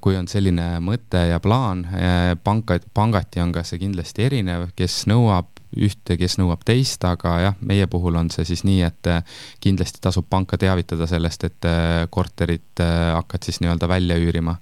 kui 0.00 0.14
on 0.14 0.28
selline 0.30 0.76
mõte 0.84 1.24
ja 1.26 1.40
plaan, 1.42 1.84
äh, 1.90 2.32
panka, 2.38 2.78
pangati 2.94 3.42
on 3.42 3.52
ka 3.54 3.64
see 3.66 3.80
kindlasti 3.82 4.26
erinev, 4.28 4.68
kes 4.78 5.04
nõuab 5.10 5.50
ühte, 5.76 6.14
kes 6.16 6.38
nõuab 6.38 6.62
teist, 6.64 7.02
aga 7.04 7.32
jah, 7.42 7.56
meie 7.66 7.88
puhul 7.90 8.14
on 8.20 8.30
see 8.30 8.46
siis 8.46 8.62
nii, 8.68 8.84
et 8.86 9.10
äh, 9.10 9.40
kindlasti 9.64 10.00
tasub 10.04 10.28
panka 10.30 10.58
teavitada 10.60 11.08
sellest, 11.10 11.48
et 11.48 11.68
korterit 12.14 12.78
hakkad 12.78 13.48
siis 13.48 13.58
nii-öelda 13.64 13.88
välja 13.90 14.16
üürima. 14.22 14.56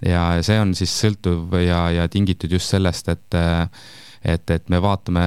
ja 0.00 0.38
see 0.46 0.60
on 0.62 0.74
siis 0.78 0.94
sõltuv 0.94 1.52
ja, 1.60 1.90
ja 1.90 2.08
tingitud 2.08 2.52
just 2.54 2.70
sellest, 2.70 3.08
et 3.08 3.38
et, 4.28 4.50
et 4.50 4.68
me 4.68 4.80
vaatame 4.82 5.24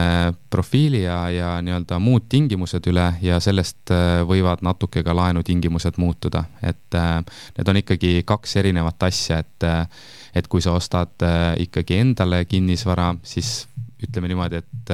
profiili 0.50 1.04
ja, 1.04 1.18
ja 1.34 1.52
nii-öelda 1.64 2.00
muud 2.02 2.28
tingimused 2.30 2.86
üle 2.92 3.08
ja 3.24 3.40
sellest 3.44 3.94
äh, 3.94 4.22
võivad 4.28 4.64
natuke 4.66 5.04
ka 5.04 5.16
laenutingimused 5.18 6.00
muutuda, 6.02 6.44
et 6.64 6.98
äh, 6.98 7.20
need 7.58 7.72
on 7.72 7.82
ikkagi 7.82 8.14
kaks 8.28 8.58
erinevat 8.62 9.08
asja, 9.10 9.42
et 9.42 9.68
äh, 9.68 9.86
et 10.36 10.48
kui 10.48 10.64
sa 10.64 10.72
ostad 10.78 11.20
ikkagi 11.60 11.98
endale 12.00 12.46
kinnisvara, 12.48 13.10
siis 13.28 13.66
ütleme 14.00 14.30
niimoodi, 14.32 14.62
et 14.62 14.92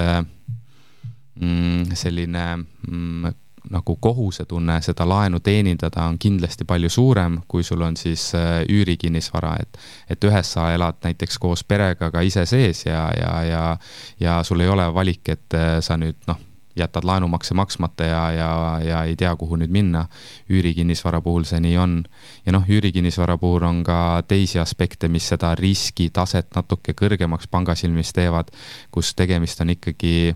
mm, 1.38 1.94
selline 1.94 2.46
mm, 2.58 3.36
nagu 3.72 3.96
kohusetunne 4.02 4.80
seda 4.82 5.08
laenu 5.10 5.40
teenindada 5.40 6.06
on 6.08 6.18
kindlasti 6.20 6.66
palju 6.66 6.90
suurem, 6.90 7.40
kui 7.48 7.64
sul 7.64 7.82
on 7.82 7.98
siis 7.98 8.32
äh, 8.36 8.64
üürikinnisvara, 8.70 9.56
et 9.62 9.80
et 10.10 10.24
ühes 10.24 10.54
sa 10.54 10.72
elad 10.74 11.00
näiteks 11.04 11.40
koos 11.40 11.64
perega 11.64 12.12
ka 12.12 12.22
ise 12.22 12.46
sees 12.46 12.86
ja, 12.86 13.10
ja, 13.18 13.44
ja 13.44 13.78
ja 14.20 14.44
sul 14.44 14.60
ei 14.60 14.70
ole 14.70 14.94
valik, 14.94 15.30
et 15.30 15.54
äh, 15.54 15.80
sa 15.82 15.98
nüüd 15.98 16.18
noh, 16.28 16.40
jätad 16.78 17.04
laenumakse 17.04 17.54
maksmata 17.54 18.04
ja, 18.04 18.32
ja, 18.32 18.80
ja 18.84 19.04
ei 19.04 19.16
tea, 19.16 19.36
kuhu 19.36 19.56
nüüd 19.56 19.72
minna. 19.72 20.06
üürikinnisvara 20.50 21.22
puhul 21.22 21.44
see 21.44 21.60
nii 21.60 21.78
on. 21.78 22.04
ja 22.46 22.52
noh, 22.52 22.70
üürikinnisvara 22.70 23.38
puhul 23.38 23.64
on 23.64 23.84
ka 23.84 24.24
teisi 24.28 24.60
aspekte, 24.60 25.08
mis 25.08 25.28
seda 25.28 25.56
riskitaset 25.56 26.54
natuke 26.56 26.94
kõrgemaks 26.94 27.50
panga 27.52 27.76
silmis 27.76 28.14
teevad, 28.14 28.52
kus 28.92 29.16
tegemist 29.16 29.62
on 29.62 29.74
ikkagi 29.74 30.36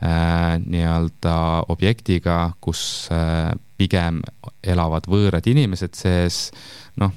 nii-öelda 0.00 1.36
objektiga, 1.72 2.50
kus 2.60 3.08
äh, 3.12 3.52
pigem 3.80 4.20
elavad 4.64 5.08
võõrad 5.08 5.46
inimesed 5.48 5.96
sees, 5.96 6.50
noh, 7.00 7.14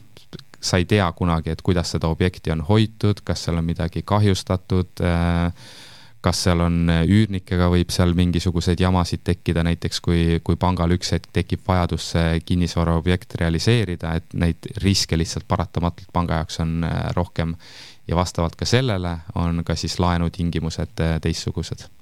sa 0.60 0.80
ei 0.80 0.88
tea 0.88 1.08
kunagi, 1.16 1.52
et 1.52 1.62
kuidas 1.64 1.92
seda 1.96 2.10
objekti 2.12 2.52
on 2.52 2.64
hoitud, 2.68 3.22
kas 3.24 3.46
seal 3.46 3.60
on 3.60 3.68
midagi 3.68 4.04
kahjustatud, 4.08 5.04
äh, 5.04 5.52
kas 6.24 6.42
seal 6.44 6.64
on 6.64 6.92
üürnikega, 6.92 7.70
võib 7.72 7.92
seal 7.96 8.12
mingisuguseid 8.16 8.80
jamasid 8.84 9.24
tekkida, 9.28 9.64
näiteks 9.64 10.02
kui, 10.04 10.24
kui 10.44 10.60
pangal 10.60 10.92
üks 10.96 11.14
hetk 11.16 11.32
tekib 11.36 11.64
vajadus 11.68 12.10
see 12.16 12.42
kinnisvaraobjekt 12.48 13.38
realiseerida, 13.40 14.18
et 14.20 14.36
neid 14.36 14.68
riske 14.84 15.20
lihtsalt 15.20 15.48
paratamatult 15.48 16.12
panga 16.16 16.42
jaoks 16.42 16.60
on 16.64 16.84
rohkem. 17.16 17.56
Ja 18.10 18.18
vastavalt 18.18 18.56
ka 18.58 18.66
sellele 18.66 19.20
on 19.38 19.62
ka 19.64 19.76
siis 19.78 20.00
laenutingimused 20.02 20.98
teistsugused. 21.22 21.86
Äh, 21.86 21.99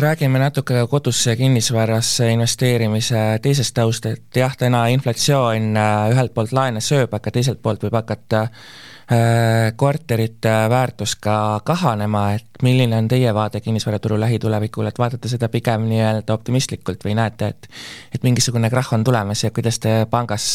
räägime 0.00 0.38
natuke 0.38 0.86
kodusse 0.90 1.36
kinnisvarasse 1.36 2.30
investeerimise 2.32 3.38
teisest 3.42 3.74
taust, 3.74 4.06
et 4.06 4.36
jah, 4.36 4.54
täna 4.56 4.86
inflatsioon 4.88 5.76
äh, 5.76 6.12
ühelt 6.14 6.32
poolt 6.34 6.54
laene 6.56 6.80
sööb, 6.80 7.12
aga 7.12 7.30
teiselt 7.30 7.60
poolt 7.62 7.84
võib 7.84 7.98
hakata 7.98 8.40
äh, 8.46 9.74
korterite 9.76 10.54
väärtus 10.72 11.18
ka 11.20 11.34
kahanema, 11.68 12.30
et 12.38 12.64
milline 12.64 12.96
on 12.96 13.10
teie 13.12 13.34
vaade 13.34 13.60
kinnisvaraturu 13.60 14.16
lähitulevikule, 14.20 14.88
et 14.88 15.02
vaatate 15.02 15.28
seda 15.28 15.50
pigem 15.52 15.84
nii-öelda 15.90 16.32
optimistlikult 16.32 17.04
või 17.04 17.18
näete, 17.20 17.52
et 17.52 17.68
et 18.16 18.24
mingisugune 18.24 18.70
krahh 18.72 18.94
on 18.96 19.04
tulemas 19.04 19.44
ja 19.44 19.50
kuidas 19.50 19.78
te 19.84 20.06
pangas 20.10 20.48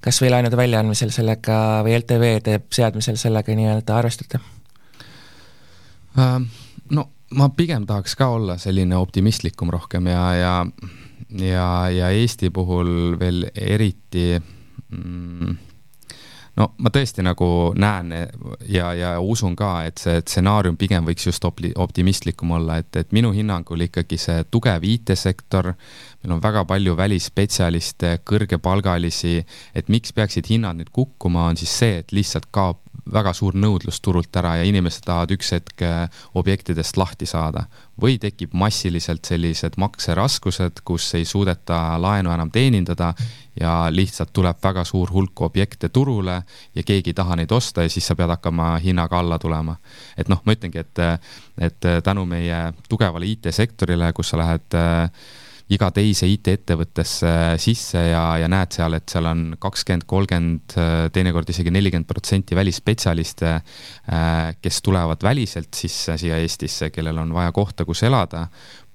kas 0.00 0.22
või 0.22 0.30
laenude 0.30 0.56
väljaandmisel 0.56 1.10
sellega 1.10 1.82
või 1.82 1.98
LTV-de 1.98 2.60
seadmisel 2.70 3.18
sellega 3.18 3.58
nii-öelda 3.58 3.98
arvestate 3.98 4.38
um.? 6.14 6.48
Ma 7.36 7.48
pigem 7.52 7.86
tahaks 7.86 8.16
ka 8.16 8.30
olla 8.36 8.58
selline 8.58 8.96
optimistlikum 8.96 9.70
rohkem 9.70 10.06
ja, 10.06 10.24
ja, 10.34 10.66
ja, 11.44 11.68
ja 11.90 12.10
Eesti 12.10 12.50
puhul 12.50 13.18
veel 13.20 13.50
eriti 13.54 14.38
mm, 14.38 15.56
no 16.58 16.66
ma 16.82 16.92
tõesti 16.94 17.22
nagu 17.24 17.48
näen 17.78 18.12
ja, 18.68 18.90
ja 18.96 19.12
usun 19.20 19.56
ka, 19.58 19.84
et 19.88 20.00
see 20.02 20.18
stsenaarium 20.24 20.78
pigem 20.80 21.06
võiks 21.06 21.28
just 21.28 21.44
opli-, 21.44 21.74
optimistlikum 21.76 22.56
olla, 22.58 22.80
et, 22.82 22.90
et 22.96 23.14
minu 23.16 23.30
hinnangul 23.36 23.86
ikkagi 23.86 24.18
see 24.20 24.42
tugev 24.50 24.84
IT-sektor, 24.88 25.72
meil 26.22 26.36
on 26.36 26.42
väga 26.42 26.64
palju 26.68 26.96
välisspetsialiste, 26.98 28.18
kõrgepalgalisi, 28.28 29.38
et 29.78 29.92
miks 29.92 30.14
peaksid 30.16 30.50
hinnad 30.50 30.80
nüüd 30.80 30.92
kukkuma, 30.94 31.48
on 31.52 31.60
siis 31.60 31.76
see, 31.82 32.02
et 32.02 32.16
lihtsalt 32.16 32.50
kaob 32.54 32.82
väga 33.12 33.32
suur 33.36 33.56
nõudlus 33.56 34.00
turult 34.04 34.36
ära 34.36 34.56
ja 34.60 34.66
inimesed 34.68 35.04
tahavad 35.06 35.32
üks 35.36 35.52
hetk 35.54 35.82
äh, 35.86 36.22
objektidest 36.34 36.96
lahti 36.96 37.26
saada. 37.26 37.66
või 37.98 38.14
tekib 38.22 38.52
massiliselt 38.54 39.24
sellised 39.26 39.74
makseraskused, 39.76 40.84
kus 40.84 41.14
ei 41.18 41.24
suudeta 41.24 41.98
laenu 41.98 42.30
enam 42.30 42.50
teenindada 42.50 43.14
ja 43.60 43.88
lihtsalt 43.90 44.30
tuleb 44.32 44.56
väga 44.62 44.84
suur 44.84 45.10
hulk 45.10 45.40
objekte 45.40 45.88
turule 45.88 46.42
ja 46.74 46.82
keegi 46.82 47.10
ei 47.10 47.14
taha 47.14 47.36
neid 47.36 47.50
osta 47.52 47.82
ja 47.82 47.90
siis 47.90 48.06
sa 48.06 48.14
pead 48.14 48.30
hakkama 48.30 48.76
hinnaga 48.78 49.18
alla 49.18 49.38
tulema. 49.38 49.76
et 50.16 50.28
noh, 50.28 50.40
ma 50.44 50.52
ütlengi, 50.52 50.78
et, 50.78 50.98
et 51.58 51.90
tänu 52.04 52.24
meie 52.26 52.72
tugevale 52.88 53.26
IT-sektorile, 53.26 54.12
kus 54.12 54.30
sa 54.30 54.38
lähed 54.38 54.78
äh, 54.78 55.10
iga 55.72 55.90
teise 55.92 56.28
IT-ettevõttesse 56.30 57.30
sisse 57.60 58.00
ja, 58.08 58.22
ja 58.40 58.48
näed 58.48 58.72
seal, 58.72 58.96
et 58.96 59.12
seal 59.12 59.28
on 59.28 59.44
kakskümmend, 59.60 60.06
kolmkümmend, 60.08 60.76
teinekord 61.12 61.50
isegi 61.52 61.72
nelikümmend 61.74 62.08
protsenti 62.08 62.56
välisspetsialiste, 62.56 63.52
äh, 63.52 64.56
kes 64.62 64.82
tulevad 64.84 65.22
väliselt 65.24 65.76
sisse 65.76 66.16
siia 66.20 66.40
Eestisse, 66.40 66.88
kellel 66.94 67.20
on 67.20 67.36
vaja 67.36 67.52
kohta, 67.52 67.84
kus 67.88 68.02
elada, 68.08 68.46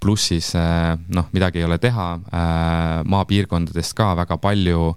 pluss 0.02 0.32
siis 0.34 0.50
äh, 0.58 0.96
noh, 1.14 1.30
midagi 1.38 1.62
ei 1.62 1.70
ole 1.70 1.78
teha, 1.84 2.10
äh, 2.18 2.98
maapiirkondadest 3.06 3.98
ka 3.98 4.14
väga 4.24 4.40
palju 4.42 4.94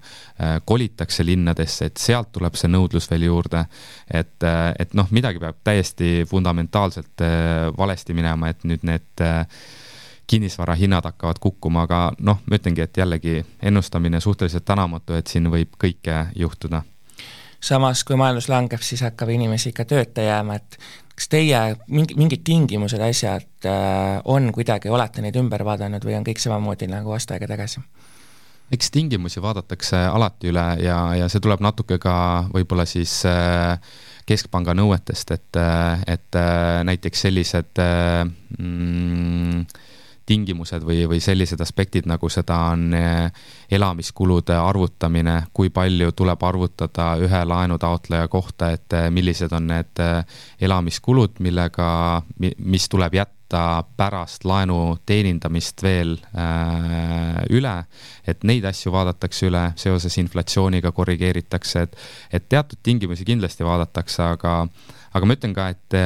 kolitakse 0.69 1.25
linnadesse, 1.25 1.91
et 1.91 2.01
sealt 2.01 2.33
tuleb 2.33 2.57
see 2.57 2.69
nõudlus 2.69 3.07
veel 3.09 3.29
juurde. 3.29 3.67
et, 4.09 4.45
et 4.79 4.93
noh, 4.95 5.09
midagi 5.11 5.41
peab 5.41 5.61
täiesti 5.65 6.27
fundamentaalselt 6.29 7.25
valesti 7.77 8.15
minema, 8.15 8.51
et 8.53 8.65
nüüd 8.69 8.85
need 8.85 9.25
kinnisvara 10.27 10.75
hinnad 10.75 11.05
hakkavad 11.05 11.39
kukkuma, 11.41 11.87
aga 11.87 12.01
noh, 12.19 12.41
ma 12.47 12.59
ütlengi, 12.59 12.83
et 12.83 12.97
jällegi 12.97 13.41
ennustamine 13.62 14.21
suhteliselt 14.21 14.65
tänamatu, 14.65 15.15
et 15.15 15.27
siin 15.27 15.51
võib 15.53 15.79
kõike 15.79 16.27
juhtuda. 16.37 16.83
samas, 17.61 18.05
kui 18.05 18.17
majandus 18.17 18.49
langeb, 18.49 18.81
siis 18.81 19.03
hakkab 19.03 19.29
inimesi 19.29 19.69
ikka 19.73 19.85
tööta 19.85 20.23
jääma, 20.23 20.55
et 20.55 20.79
kas 21.17 21.29
teie 21.29 21.61
mingi, 21.89 22.15
mingid 22.15 22.45
tingimused, 22.45 23.01
asjad 23.01 23.67
äh, 23.67 24.21
on 24.25 24.53
kuidagi, 24.53 24.89
olete 24.89 25.23
neid 25.23 25.37
ümber 25.37 25.65
vaadanud 25.65 26.05
või 26.05 26.19
on 26.19 26.27
kõik 26.27 26.43
samamoodi 26.43 26.91
nagu 26.91 27.12
aasta 27.17 27.35
aega 27.35 27.49
tagasi? 27.55 27.81
eks 28.71 28.91
tingimusi 28.91 29.39
vaadatakse 29.43 29.97
alati 29.97 30.51
üle 30.51 30.65
ja, 30.83 30.99
ja 31.15 31.29
see 31.31 31.39
tuleb 31.43 31.62
natuke 31.62 32.01
ka 32.03 32.17
võib-olla 32.51 32.83
siis 32.89 33.21
äh, 33.31 33.79
keskpanga 34.27 34.75
nõuetest, 34.75 35.31
et, 35.37 35.59
äh, 35.61 36.03
et 36.07 36.39
äh, 36.39 36.83
näiteks 36.87 37.27
sellised 37.29 37.83
äh, 37.83 38.25
mm, 38.59 39.67
tingimused 40.27 40.85
või, 40.85 41.05
või 41.09 41.21
sellised 41.23 41.61
aspektid, 41.62 42.07
nagu 42.11 42.29
seda 42.33 42.59
on 42.73 42.91
eh, 42.97 43.31
elamiskulude 43.71 44.57
arvutamine, 44.59 45.39
kui 45.55 45.71
palju 45.75 46.12
tuleb 46.19 46.43
arvutada 46.43 47.12
ühe 47.23 47.43
laenutaotleja 47.47 48.29
kohta, 48.29 48.73
et 48.75 48.97
eh, 48.97 49.09
millised 49.15 49.55
on 49.57 49.71
need 49.71 50.03
eh, 50.03 50.39
elamiskulud, 50.67 51.39
millega, 51.47 51.89
mis 52.41 52.89
tuleb 52.91 53.19
jätta 53.21 53.85
pärast 53.97 54.43
laenu 54.45 54.97
teenindamist 55.07 55.83
veel 55.87 56.17
äh, 56.35 57.37
üle, 57.55 57.77
et 58.27 58.43
neid 58.43 58.67
asju 58.67 58.91
vaadatakse 58.91 59.47
üle, 59.47 59.69
seoses 59.79 60.19
inflatsiooniga 60.19 60.91
korrigeeritakse, 60.93 61.85
et 61.87 61.95
et 62.35 62.49
teatud 62.51 62.83
tingimusi 62.83 63.25
kindlasti 63.25 63.62
vaadatakse, 63.65 64.23
aga 64.35 64.57
aga 65.15 65.31
ma 65.31 65.39
ütlen 65.39 65.55
ka, 65.55 65.69
et 65.71 65.97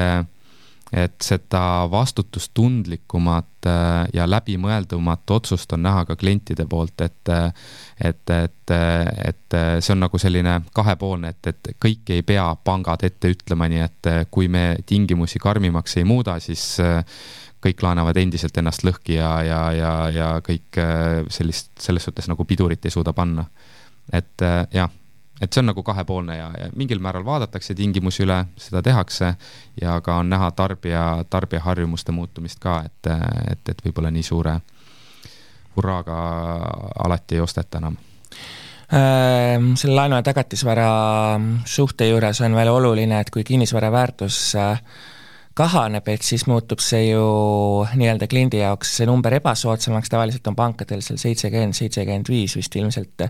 et 0.93 1.15
seda 1.23 1.87
vastutustundlikumat 1.91 3.67
äh, 3.67 4.09
ja 4.15 4.27
läbimõeldumat 4.31 5.31
otsust 5.31 5.73
on 5.73 5.85
näha 5.87 6.05
ka 6.09 6.17
klientide 6.19 6.67
poolt, 6.67 7.01
et 7.01 7.31
et, 8.01 8.31
et, 8.31 8.73
et 9.25 9.57
see 9.81 9.93
on 9.95 10.03
nagu 10.03 10.19
selline 10.19 10.61
kahepoolne, 10.75 11.31
et, 11.31 11.53
et 11.53 11.73
kõike 11.83 12.19
ei 12.19 12.25
pea 12.27 12.49
pangad 12.65 13.05
ette 13.07 13.31
ütlema, 13.31 13.69
nii 13.71 13.85
et 13.85 14.11
kui 14.31 14.49
me 14.49 14.65
tingimusi 14.87 15.39
karmimaks 15.39 15.97
ei 16.01 16.09
muuda, 16.09 16.39
siis 16.43 16.65
äh, 16.83 17.05
kõik 17.63 17.83
laenavad 17.85 18.17
endiselt 18.17 18.57
ennast 18.59 18.83
lõhki 18.87 19.19
ja, 19.19 19.35
ja, 19.47 19.61
ja, 19.77 19.93
ja 20.15 20.31
kõik 20.45 20.81
äh, 20.81 21.21
sellist, 21.31 21.71
selles 21.79 22.09
suhtes 22.09 22.31
nagu 22.31 22.45
pidurit 22.49 22.87
ei 22.87 22.95
suuda 22.95 23.13
panna. 23.13 23.47
et 24.13 24.43
jah 24.75 24.91
et 25.41 25.53
see 25.53 25.63
on 25.63 25.71
nagu 25.71 25.83
kahepoolne 25.83 26.37
ja, 26.37 26.51
ja 26.59 26.69
mingil 26.77 27.01
määral 27.01 27.25
vaadatakse 27.25 27.75
tingimusi 27.75 28.25
üle, 28.27 28.43
seda 28.61 28.83
tehakse 28.83 29.35
ja 29.81 30.01
ka 30.05 30.21
on 30.21 30.31
näha 30.31 30.51
tarbija, 30.57 31.25
tarbijaharjumuste 31.31 32.13
muutumist 32.13 32.61
ka, 32.61 32.83
et, 32.87 33.11
et, 33.51 33.73
et 33.73 33.85
võib-olla 33.87 34.13
nii 34.13 34.27
suure 34.27 34.59
hurraaga 35.77 36.17
alati 37.05 37.39
ei 37.39 37.45
osteta 37.45 37.79
enam. 37.79 37.97
Ehm, 38.91 39.73
selle 39.79 39.95
laenu 39.95 40.19
ja 40.19 40.23
tagatisvara 40.27 40.91
suhte 41.65 42.09
juures 42.11 42.41
on 42.43 42.57
veel 42.59 42.73
oluline, 42.73 43.21
et 43.21 43.31
kui 43.31 43.45
kinnisvara 43.47 43.93
väärtus 43.93 44.41
kahaneb, 45.55 46.09
et 46.09 46.23
siis 46.23 46.47
muutub 46.47 46.81
see 46.83 47.11
ju 47.11 47.23
nii-öelda 47.99 48.29
kliendi 48.31 48.61
jaoks 48.63 48.97
see 49.01 49.07
number 49.09 49.35
ebasoodsamaks, 49.41 50.11
tavaliselt 50.13 50.47
on 50.47 50.57
pankadel 50.57 51.03
seal 51.05 51.19
seitsekümmend, 51.21 51.77
seitsekümmend 51.77 52.31
viis 52.31 52.57
vist 52.57 52.77
ilmselt, 52.77 53.27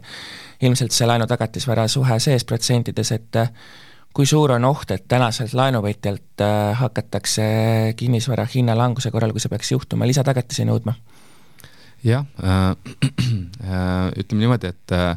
ilmselt 0.60 0.96
see 0.96 1.08
laenu-tagatisvara 1.08 1.88
suhe 1.88 2.18
sees 2.22 2.44
protsentides, 2.44 3.12
et 3.16 3.40
kui 4.14 4.26
suur 4.26 4.52
on 4.56 4.66
oht, 4.68 4.90
et 4.90 5.06
tänaselt 5.08 5.54
laenuvõtjalt 5.56 6.44
äh, 6.44 6.72
hakatakse 6.80 7.44
kinnisvara 7.96 8.46
hinna 8.54 8.76
languse 8.78 9.12
korral, 9.14 9.32
kui 9.34 9.42
see 9.42 9.52
peaks 9.52 9.72
juhtuma, 9.76 10.08
lisatagatisi 10.10 10.66
nõudma? 10.68 10.96
jah 12.04 12.24
äh,, 12.42 12.72
äh, 13.64 14.10
ütleme 14.16 14.44
niimoodi, 14.44 14.72
et 14.72 14.96
äh, 14.96 15.16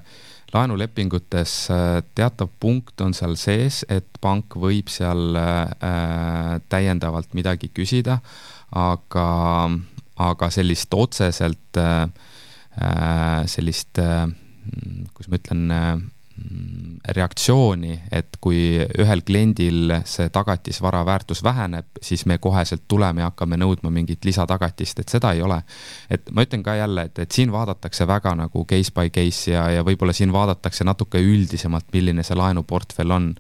laenulepingutes 0.54 1.54
äh, 1.74 2.02
teatav 2.16 2.52
punkt 2.60 3.02
on 3.02 3.16
seal 3.18 3.36
sees, 3.40 3.82
et 3.90 4.08
pank 4.22 4.56
võib 4.60 4.92
seal 4.94 5.38
äh, 5.40 6.60
täiendavalt 6.70 7.34
midagi 7.38 7.72
küsida, 7.74 8.20
aga, 8.78 9.28
aga 10.30 10.50
sellist 10.54 10.94
otseselt 10.94 11.82
äh, 11.82 12.08
sellist, 13.50 14.00
kuidas 15.14 15.28
ma 15.30 15.38
ütlen, 15.38 15.68
reaktsiooni, 17.04 17.98
et 18.12 18.38
kui 18.42 18.78
ühel 19.00 19.22
kliendil 19.28 19.92
see 20.08 20.30
tagatisvara 20.34 21.04
väärtus 21.06 21.44
väheneb, 21.44 21.88
siis 22.02 22.26
me 22.30 22.38
koheselt 22.42 22.86
tuleme 22.88 23.24
ja 23.24 23.30
hakkame 23.32 23.58
nõudma 23.60 23.92
mingit 23.92 24.26
lisatagatist, 24.26 25.00
et 25.04 25.12
seda 25.12 25.34
ei 25.36 25.42
ole. 25.44 25.62
et 26.10 26.32
ma 26.32 26.46
ütlen 26.46 26.64
ka 26.64 26.76
jälle, 26.76 27.08
et, 27.10 27.20
et 27.20 27.32
siin 27.32 27.52
vaadatakse 27.52 28.08
väga 28.08 28.36
nagu 28.40 28.66
case 28.70 28.94
by 28.96 29.12
case 29.14 29.52
ja, 29.52 29.66
ja 29.72 29.84
võib-olla 29.84 30.14
siin 30.16 30.32
vaadatakse 30.34 30.84
natuke 30.88 31.20
üldisemalt, 31.20 31.90
milline 31.94 32.24
see 32.24 32.38
laenuportfell 32.40 33.12
on. 33.12 33.34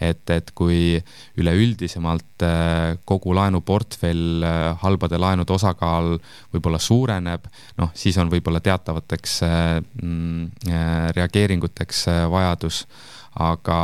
et, 0.00 0.30
et 0.30 0.50
kui 0.54 1.02
üleüldisemalt 1.38 2.46
äh, 2.46 2.98
kogu 3.04 3.34
laenuportfell, 3.34 4.42
äh, 4.46 4.76
halbade 4.82 5.18
laenude 5.18 5.52
osakaal 5.52 6.16
võib-olla 6.54 6.78
suureneb, 6.78 7.50
noh, 7.78 7.90
siis 7.94 8.18
on 8.18 8.30
võib-olla 8.30 8.62
teatavateks 8.62 9.38
äh, 9.42 9.66
mm, 10.02 10.70
reageeringuteks 11.16 12.06
vajadus 12.48 12.86
aga, 13.38 13.78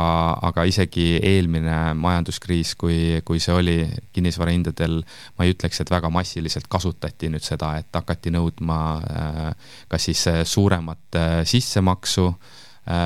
aga 0.49 0.65
isegi 0.67 1.15
eelmine 1.23 1.93
majanduskriis, 1.99 2.73
kui, 2.79 3.21
kui 3.25 3.39
see 3.43 3.55
oli 3.55 3.77
kinnisvarahindadel, 4.15 4.99
ma 5.37 5.47
ei 5.47 5.55
ütleks, 5.55 5.81
et 5.81 5.91
väga 5.93 6.11
massiliselt 6.13 6.67
kasutati 6.71 7.29
nüüd 7.31 7.45
seda, 7.45 7.75
et 7.79 7.89
hakati 7.95 8.33
nõudma 8.35 8.79
äh, 8.99 9.71
kas 9.91 10.09
siis 10.09 10.25
äh, 10.31 10.43
suuremat 10.47 11.19
äh, 11.19 11.39
sissemaksu 11.47 12.29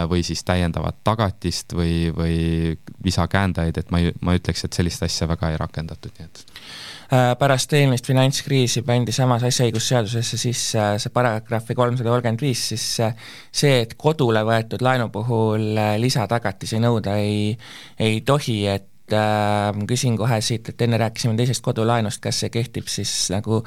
või 0.09 0.23
siis 0.27 0.43
täiendavat 0.43 0.97
tagatist 1.07 1.71
või, 1.71 2.09
või 2.11 2.37
lisakäendajaid, 3.05 3.77
et 3.79 3.91
ma 3.95 4.01
ei, 4.03 4.11
ma 4.21 4.35
ütleks, 4.35 4.65
et 4.67 4.75
sellist 4.75 5.03
asja 5.07 5.27
väga 5.29 5.53
ei 5.53 5.59
rakendatud, 5.61 6.11
nii 6.17 6.27
et. 6.27 6.43
Äh, 7.09 7.31
pärast 7.41 7.71
eelmist 7.73 8.05
finantskriisi 8.05 8.83
pandi 8.85 9.09
samas 9.15 9.41
asjaõigusseadusesse 9.47 10.37
sisse 10.37 10.77
äh, 10.77 10.91
see 11.01 11.09
paragrahvi 11.09 11.73
kolmsada 11.73 12.11
kolmkümmend 12.11 12.43
viis, 12.43 12.67
siis 12.69 12.83
äh, 13.01 13.15
see, 13.49 13.79
et 13.81 13.95
kodule 13.97 14.43
võetud 14.45 14.83
laenu 14.85 15.07
puhul 15.09 15.71
lisatagatisi 15.97 16.77
nõuda 16.83 17.15
ei, 17.17 17.55
ei 17.97 18.21
tohi, 18.21 18.59
et 18.69 18.85
äh, 19.15 19.71
küsin 19.89 20.17
kohe 20.19 20.39
siit, 20.45 20.69
et 20.71 20.81
enne 20.85 20.99
rääkisime 21.01 21.35
teisest 21.39 21.63
kodulaenust, 21.65 22.21
kas 22.23 22.41
see 22.43 22.51
kehtib 22.53 22.87
siis 22.91 23.11
nagu 23.33 23.61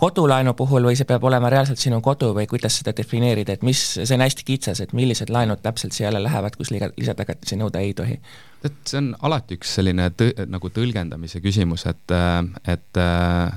kodulaenu 0.00 0.54
puhul 0.58 0.90
või 0.90 0.98
see 0.98 1.08
peab 1.08 1.24
olema 1.28 1.50
reaalselt 1.52 1.80
sinu 1.82 2.00
kodu 2.04 2.32
või 2.36 2.48
kuidas 2.50 2.80
seda 2.80 2.94
defineerida, 2.96 3.56
et 3.56 3.66
mis, 3.66 3.80
see 4.00 4.16
on 4.16 4.24
hästi 4.26 4.46
kitsas, 4.48 4.82
et 4.84 4.94
millised 4.96 5.32
laenud 5.34 5.62
täpselt 5.64 5.96
siia 5.96 6.10
alla 6.12 6.22
lähevad, 6.24 6.56
kus 6.58 6.72
liiga, 6.74 6.90
lisatagatisi 6.96 7.60
nõuda 7.60 7.84
ei 7.84 7.96
tohi? 7.98 8.20
et 8.66 8.74
see 8.90 8.98
on 8.98 9.12
alati 9.22 9.54
üks 9.58 9.76
selline 9.78 10.08
tõ-, 10.18 10.32
nagu 10.50 10.70
tõlgendamise 10.74 11.38
küsimus, 11.44 11.84
et, 11.86 12.14
et 12.66 13.00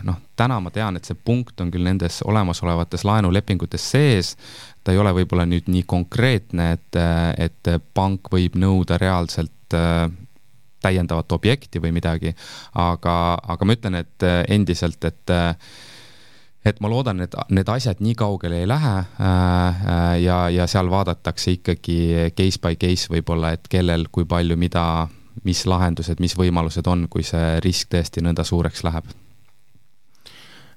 noh, 0.06 0.20
täna 0.38 0.60
ma 0.62 0.70
tean, 0.74 0.98
et 0.98 1.08
see 1.10 1.18
punkt 1.18 1.62
on 1.64 1.72
küll 1.74 1.86
nendes 1.88 2.22
olemasolevates 2.22 3.06
laenulepingutes 3.08 3.88
sees, 3.96 4.36
ta 4.84 4.94
ei 4.94 5.02
ole 5.02 5.14
võib-olla 5.18 5.48
nüüd 5.50 5.70
nii 5.74 5.88
konkreetne, 5.90 6.72
et, 6.78 7.02
et 7.42 7.72
pank 7.98 8.30
võib 8.34 8.58
nõuda 8.62 9.02
reaalselt 9.02 9.80
täiendavat 10.82 11.32
objekti 11.32 11.82
või 11.82 11.94
midagi, 11.96 12.36
aga, 12.82 13.16
aga 13.56 13.66
ma 13.66 13.78
ütlen, 13.78 14.02
et 14.02 14.30
endiselt, 14.50 15.04
et 15.06 15.38
et 16.66 16.82
ma 16.82 16.90
loodan, 16.92 17.24
et 17.26 17.36
need 17.54 17.70
asjad 17.74 18.02
nii 18.04 18.14
kaugele 18.18 18.62
ei 18.62 18.68
lähe 18.70 18.94
äh, 18.98 19.08
äh, 19.26 20.12
ja, 20.22 20.44
ja 20.54 20.68
seal 20.70 20.92
vaadatakse 20.92 21.56
ikkagi 21.58 21.98
case 22.38 22.62
by 22.62 22.78
case 22.82 23.10
võib-olla, 23.12 23.56
et 23.58 23.66
kellel, 23.72 24.08
kui 24.14 24.28
palju, 24.30 24.58
mida, 24.62 25.08
mis 25.48 25.64
lahendused, 25.66 26.22
mis 26.22 26.38
võimalused 26.38 26.88
on, 26.92 27.08
kui 27.10 27.26
see 27.26 27.58
risk 27.66 27.90
tõesti 27.96 28.24
nõnda 28.26 28.46
suureks 28.48 28.86
läheb 28.88 29.10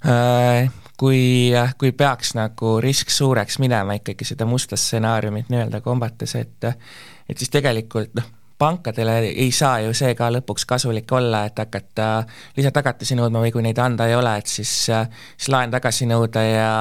äh,? 0.06 0.72
Kui, 0.94 1.50
kui 1.74 1.90
peaks 1.90 2.36
nagu 2.38 2.76
risk 2.78 3.10
suureks 3.10 3.56
minema 3.58 3.96
ikkagi 3.98 4.28
seda 4.28 4.46
musta 4.46 4.76
stsenaariumit 4.78 5.48
nii-öelda 5.50 5.80
kombates, 5.82 6.36
et 6.38 6.68
et 6.70 7.34
siis 7.34 7.50
tegelikult 7.50 8.14
noh, 8.14 8.28
pankadele 8.58 9.18
ei 9.28 9.50
saa 9.52 9.80
ju 9.84 9.94
see 9.96 10.14
ka 10.14 10.30
lõpuks 10.32 10.66
kasulik 10.68 11.12
olla, 11.12 11.44
et 11.48 11.58
hakata 11.58 12.24
lisatagatisi 12.56 13.16
nõudma 13.18 13.42
või 13.44 13.52
kui 13.54 13.64
neid 13.66 13.78
anda 13.82 14.06
ei 14.08 14.14
ole, 14.14 14.36
et 14.38 14.50
siis, 14.50 14.74
siis 14.88 15.50
laen 15.52 15.74
tagasi 15.74 16.06
nõuda 16.10 16.44
ja, 16.46 16.74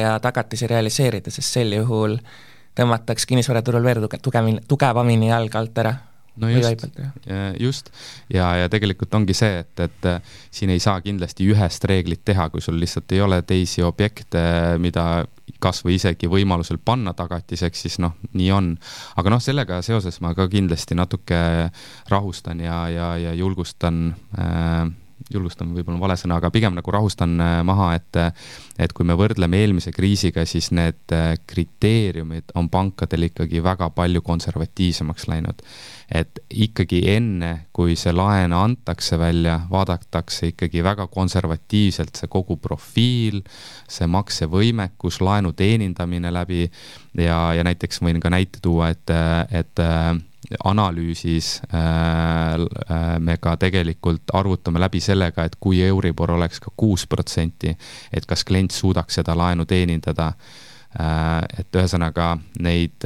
ja 0.00 0.18
tagatisi 0.22 0.68
realiseerida, 0.70 1.32
sest 1.32 1.58
sel 1.58 1.72
juhul 1.78 2.18
tõmmatakse 2.76 3.28
kinnisvaraturul 3.30 3.84
veel 3.84 4.04
tuge-, 4.04 4.20
tugevamini, 4.22 4.66
tugevamini 4.68 5.32
jalg 5.32 5.56
alt 5.56 5.82
ära 5.84 5.96
no 6.42 6.50
just, 6.50 6.86
just. 7.60 7.90
Ja, 8.32 8.50
ja 8.60 8.68
tegelikult 8.72 9.14
ongi 9.14 9.36
see, 9.36 9.62
et, 9.62 9.80
et 9.80 10.08
äh, 10.10 10.34
siin 10.54 10.72
ei 10.74 10.82
saa 10.82 11.00
kindlasti 11.04 11.46
ühest 11.52 11.84
reeglit 11.88 12.24
teha, 12.24 12.48
kui 12.52 12.64
sul 12.64 12.78
lihtsalt 12.80 13.12
ei 13.16 13.22
ole 13.24 13.40
teisi 13.46 13.84
objekte, 13.86 14.42
mida 14.82 15.24
kas 15.62 15.82
või 15.86 15.96
isegi 15.96 16.28
võimalusel 16.30 16.78
panna 16.82 17.14
tagatiseks, 17.16 17.86
siis 17.86 17.98
noh, 18.02 18.16
nii 18.34 18.50
on. 18.54 18.74
aga 19.16 19.32
noh, 19.32 19.42
sellega 19.42 19.80
seoses 19.86 20.20
ma 20.24 20.34
ka 20.36 20.48
kindlasti 20.52 20.98
natuke 20.98 21.40
rahustan 22.10 22.60
ja, 22.64 22.86
ja, 22.92 23.10
ja 23.20 23.34
julgustan 23.36 24.08
äh, 24.38 24.86
julgustan 25.32 25.72
võib-olla 25.74 26.00
vale 26.00 26.16
sõna, 26.20 26.38
aga 26.40 26.50
pigem 26.54 26.76
nagu 26.76 26.92
rahustan 26.92 27.34
äh, 27.40 27.58
maha, 27.66 27.94
et 27.96 28.18
et 28.78 28.92
kui 28.92 29.06
me 29.08 29.16
võrdleme 29.16 29.56
eelmise 29.62 29.90
kriisiga, 29.94 30.44
siis 30.46 30.68
need 30.76 31.14
äh, 31.14 31.34
kriteeriumid 31.48 32.52
on 32.60 32.68
pankadel 32.72 33.30
ikkagi 33.30 33.62
väga 33.64 33.88
palju 33.96 34.22
konservatiivsemaks 34.22 35.28
läinud. 35.32 35.62
et 36.06 36.38
ikkagi 36.50 37.00
enne, 37.10 37.66
kui 37.74 37.96
see 37.98 38.12
laen 38.14 38.52
antakse 38.54 39.18
välja, 39.18 39.58
vaadatakse 39.70 40.52
ikkagi 40.52 40.84
väga 40.84 41.08
konservatiivselt 41.10 42.14
see 42.14 42.30
kogu 42.30 42.56
profiil, 42.62 43.40
see 43.90 44.06
maksevõimekus, 44.06 45.18
laenu 45.20 45.52
teenindamine 45.52 46.30
läbi 46.30 46.70
ja, 47.18 47.40
ja 47.56 47.66
näiteks 47.66 48.04
võin 48.04 48.22
ka 48.22 48.30
näite 48.30 48.62
tuua, 48.62 48.92
et, 48.94 49.10
et 49.50 49.82
analüüsis 50.64 51.60
äh, 51.74 52.54
äh, 52.54 53.18
me 53.18 53.36
ka 53.42 53.56
tegelikult 53.56 54.30
arvutame 54.34 54.80
läbi 54.80 55.00
sellega, 55.00 55.44
et 55.44 55.56
kui 55.60 55.80
Euribor 55.84 56.36
oleks 56.36 56.60
ka 56.62 56.72
kuus 56.76 57.06
protsenti, 57.06 57.74
et 58.12 58.26
kas 58.26 58.44
klient 58.44 58.74
suudaks 58.74 59.20
seda 59.20 59.36
laenu 59.36 59.66
teenindada. 59.66 60.32
Äh, 60.96 61.42
et 61.60 61.76
ühesõnaga 61.76 62.36
neid 62.60 63.04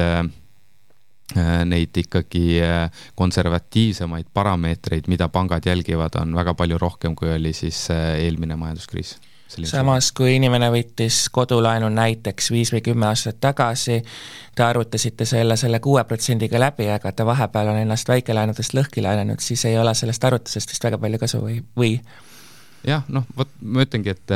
neid 1.30 1.94
ikkagi 1.94 2.58
konservatiivsemaid 3.14 4.32
parameetreid, 4.34 5.06
mida 5.06 5.28
pangad 5.30 5.62
jälgivad, 5.62 6.16
on 6.18 6.34
väga 6.34 6.56
palju 6.58 6.78
rohkem, 6.82 7.14
kui 7.14 7.30
oli 7.30 7.52
siis 7.54 7.84
eelmine 7.94 8.56
majanduskriis 8.58 9.12
samas, 9.68 10.12
kui 10.16 10.36
inimene 10.36 10.70
võttis 10.72 11.24
kodulaenu 11.32 11.90
näiteks 11.94 12.50
viis 12.54 12.72
või 12.74 12.82
kümme 12.86 13.08
aastat 13.10 13.40
tagasi, 13.42 14.00
te 14.54 14.64
arvutasite 14.66 15.26
selle 15.28 15.56
selle 15.60 15.80
kuue 15.80 16.04
protsendiga 16.04 16.60
läbi, 16.60 16.88
aga 16.90 17.12
ta 17.12 17.26
vahepeal 17.26 17.74
on 17.74 17.82
ennast 17.82 18.08
väikelaenudest 18.08 18.74
lõhki 18.78 19.04
laenanud, 19.04 19.40
siis 19.42 19.64
ei 19.68 19.78
ole 19.78 19.94
sellest 19.94 20.24
arvutusest 20.24 20.74
vist 20.74 20.84
väga 20.84 20.98
palju 20.98 21.22
kasu 21.22 21.44
või, 21.44 21.62
või? 21.76 21.94
jah, 22.86 23.04
noh, 23.12 23.26
vot 23.36 23.50
ma 23.60 23.84
ütlengi, 23.84 24.12
et, 24.14 24.32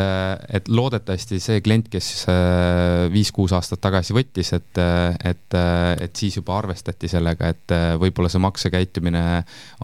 et 0.59 0.69
loodetavasti 0.69 1.39
see 1.43 1.63
klient, 1.65 1.89
kes 1.93 2.09
äh, 2.29 3.07
viis-kuus 3.13 3.55
aastat 3.57 3.81
tagasi 3.85 4.17
võttis, 4.17 4.53
et, 4.57 4.81
et, 5.25 5.59
et 6.05 6.21
siis 6.21 6.37
juba 6.39 6.59
arvestati 6.59 7.09
sellega, 7.11 7.51
et 7.55 7.77
võib-olla 8.01 8.31
see 8.33 8.43
maksekäitumine 8.45 9.25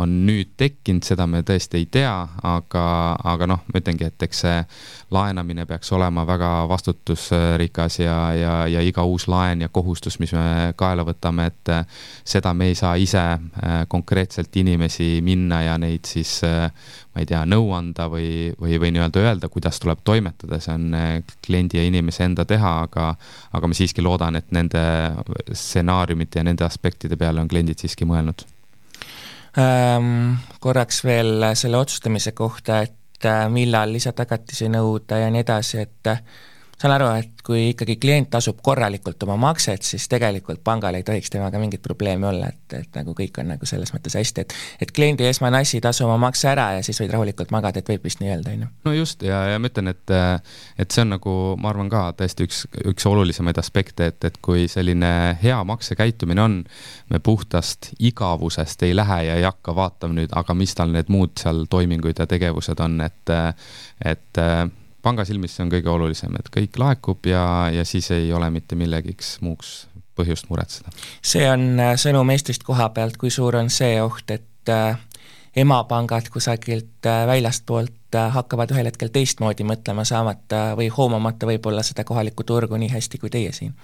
on 0.00 0.20
nüüd 0.26 0.52
tekkinud, 0.60 1.06
seda 1.06 1.26
me 1.30 1.42
tõesti 1.46 1.80
ei 1.80 1.88
tea, 2.00 2.14
aga, 2.52 2.84
aga 3.32 3.50
noh, 3.54 3.64
ma 3.70 3.82
ütlengi, 3.82 4.10
et 4.10 4.28
eks 4.28 4.44
see 4.44 4.58
laenamine 5.10 5.66
peaks 5.66 5.92
olema 5.92 6.26
väga 6.26 6.68
vastutusrikas 6.70 7.98
ja, 7.98 8.16
ja, 8.34 8.54
ja 8.70 8.80
iga 8.80 9.04
uus 9.04 9.28
laen 9.28 9.64
ja 9.64 9.68
kohustus, 9.68 10.18
mis 10.22 10.32
me 10.36 10.72
kaela 10.76 11.04
võtame, 11.06 11.50
et 11.50 11.74
seda 12.24 12.54
me 12.54 12.70
ei 12.70 12.78
saa 12.78 12.94
ise 13.00 13.22
äh, 13.22 13.80
konkreetselt 13.88 14.56
inimesi 14.56 15.18
minna 15.24 15.62
ja 15.66 15.78
neid 15.78 16.06
siis 16.08 16.40
ma 17.10 17.22
ei 17.22 17.26
tea, 17.26 17.40
nõu 17.48 17.72
anda 17.74 18.06
või, 18.10 18.52
või, 18.60 18.76
või 18.78 18.92
nii-öelda 18.94 19.22
öelda, 19.24 19.50
kuidas 19.50 19.80
tuleb 19.82 20.02
toimetada, 20.06 20.60
see 20.62 20.76
on 20.76 20.94
eh, 20.94 21.08
kliendi 21.42 21.80
ja 21.80 21.86
inimese 21.88 22.24
enda 22.26 22.46
teha, 22.48 22.74
aga 22.86 23.10
aga 23.56 23.70
ma 23.70 23.76
siiski 23.76 24.04
loodan, 24.04 24.38
et 24.38 24.52
nende 24.54 24.82
stsenaariumite 25.50 26.40
ja 26.40 26.46
nende 26.46 26.66
aspektide 26.66 27.18
peale 27.18 27.42
on 27.42 27.50
kliendid 27.50 27.82
siiski 27.82 28.06
mõelnud 28.08 28.46
ähm,. 29.58 30.38
Korraks 30.60 31.02
veel 31.04 31.50
selle 31.58 31.80
otsustamise 31.80 32.32
kohta, 32.36 32.82
et 32.86 32.94
millal 33.52 33.92
lisatagatisi 33.92 34.68
nõuda 34.72 35.18
ja 35.20 35.30
nii 35.30 35.42
edasi, 35.44 35.78
et 35.82 36.12
saan 36.80 36.94
aru, 36.94 37.08
et 37.20 37.42
kui 37.44 37.70
ikkagi 37.70 37.96
klient 38.00 38.30
tasub 38.32 38.60
korralikult 38.64 39.20
oma 39.26 39.36
makset, 39.40 39.84
siis 39.84 40.06
tegelikult 40.08 40.62
pangal 40.64 40.96
ei 40.96 41.04
tohiks 41.06 41.32
temaga 41.32 41.60
mingit 41.60 41.82
probleemi 41.84 42.28
olla, 42.30 42.48
et, 42.48 42.76
et 42.78 42.96
nagu 42.96 43.14
kõik 43.16 43.40
on 43.42 43.50
nagu 43.52 43.68
selles 43.68 43.92
mõttes 43.94 44.16
hästi, 44.16 44.44
et 44.44 44.54
et 44.86 44.92
kliendi 44.96 45.26
esmane 45.28 45.60
asi, 45.60 45.80
tasu 45.84 46.06
oma 46.06 46.16
makse 46.28 46.48
ära 46.50 46.70
ja 46.78 46.86
siis 46.86 47.00
võid 47.02 47.12
rahulikult 47.12 47.52
magada, 47.52 47.82
et 47.82 47.92
võib 47.92 48.06
vist 48.08 48.22
nii 48.22 48.32
öelda, 48.32 48.54
on 48.54 48.64
ju. 48.64 48.70
no 48.88 48.94
just, 48.96 49.24
ja, 49.26 49.42
ja 49.52 49.60
ma 49.60 49.70
ütlen, 49.72 49.92
et 49.92 50.14
et 50.80 50.90
see 50.90 51.04
on 51.04 51.14
nagu, 51.16 51.36
ma 51.60 51.72
arvan 51.74 51.92
ka 51.92 52.06
tõesti 52.18 52.48
üks, 52.48 52.64
üks 52.94 53.08
olulisemaid 53.10 53.60
aspekte, 53.60 54.10
et, 54.14 54.30
et 54.30 54.40
kui 54.42 54.66
selline 54.70 55.12
hea 55.42 55.60
maksekäitumine 55.68 56.44
on, 56.44 56.58
me 57.12 57.20
puhtast 57.20 57.92
igavusest 57.98 58.88
ei 58.88 58.96
lähe 58.96 59.22
ja 59.28 59.38
ei 59.40 59.48
hakka 59.48 59.76
vaatama 59.76 60.16
nüüd, 60.16 60.32
aga 60.36 60.56
mis 60.56 60.74
tal 60.78 60.92
need 60.94 61.12
muud 61.12 61.36
seal 61.40 61.66
toimingud 61.70 62.16
ja 62.16 62.28
tegevused 62.30 62.80
on, 62.80 63.00
et 63.04 63.36
et 64.00 64.38
panga 65.02 65.24
silmis 65.24 65.56
see 65.56 65.64
on 65.64 65.72
kõige 65.72 65.90
olulisem, 65.92 66.34
et 66.38 66.50
kõik 66.54 66.78
laekub 66.80 67.26
ja, 67.30 67.44
ja 67.72 67.84
siis 67.88 68.10
ei 68.14 68.32
ole 68.32 68.50
mitte 68.50 68.78
millegiks 68.78 69.38
muuks 69.44 69.74
põhjust 70.20 70.50
muretseda. 70.50 70.92
see 71.22 71.46
on 71.50 71.72
äh, 71.80 71.94
sõnum 72.00 72.30
Eestist 72.34 72.66
koha 72.66 72.90
pealt, 72.96 73.16
kui 73.20 73.30
suur 73.30 73.56
on 73.60 73.70
see 73.72 74.00
oht, 74.02 74.30
et 74.30 74.72
äh, 74.72 74.98
emapangad 75.56 76.28
kusagilt 76.32 77.08
äh, 77.08 77.24
väljastpoolt 77.30 77.96
hakkavad 78.34 78.72
ühel 78.74 78.88
hetkel 78.90 79.12
teistmoodi 79.14 79.62
mõtlema, 79.62 80.02
saamata 80.04 80.72
või 80.78 80.88
hoomamata 80.90 81.46
võib-olla 81.46 81.84
seda 81.86 82.02
kohalikku 82.04 82.42
turgu 82.42 82.78
nii 82.80 82.90
hästi 82.90 83.20
kui 83.22 83.30
teie 83.30 83.52
siin 83.54 83.76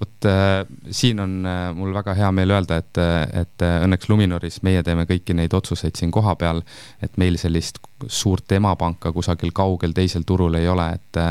vot 0.00 0.26
äh, 0.28 0.66
siin 0.90 1.20
on 1.20 1.46
äh, 1.46 1.74
mul 1.74 1.94
väga 1.94 2.14
hea 2.18 2.30
meel 2.32 2.54
öelda, 2.56 2.80
et, 2.82 3.00
et 3.32 3.66
õnneks 3.66 4.08
Luminoris 4.10 4.60
meie 4.66 4.82
teeme 4.86 5.06
kõiki 5.08 5.36
neid 5.36 5.54
otsuseid 5.56 5.96
siin 5.96 6.10
kohapeal, 6.14 6.62
et 7.02 7.16
meil 7.16 7.38
sellist 7.40 7.78
suurt 8.06 8.52
emapanka 8.52 9.12
kusagil 9.12 9.54
kaugel 9.56 9.94
teisel 9.96 10.26
turul 10.26 10.58
ei 10.58 10.68
ole, 10.68 10.88
et 10.98 11.22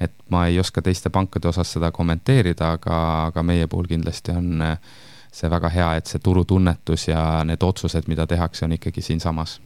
et 0.00 0.12
ma 0.30 0.46
ei 0.46 0.58
oska 0.60 0.82
teiste 0.82 1.10
pankade 1.10 1.48
osas 1.48 1.72
seda 1.72 1.90
kommenteerida, 1.90 2.74
aga, 2.76 2.96
aga 3.30 3.42
meie 3.42 3.66
puhul 3.66 3.88
kindlasti 3.90 4.34
on 4.36 4.66
see 5.32 5.50
väga 5.50 5.70
hea, 5.72 5.90
et 5.98 6.10
see 6.10 6.22
turutunnetus 6.22 7.08
ja 7.08 7.22
need 7.46 7.62
otsused, 7.62 8.08
mida 8.10 8.26
tehakse, 8.26 8.64
on 8.66 8.74
ikkagi 8.76 9.02
siinsamas. 9.02 9.60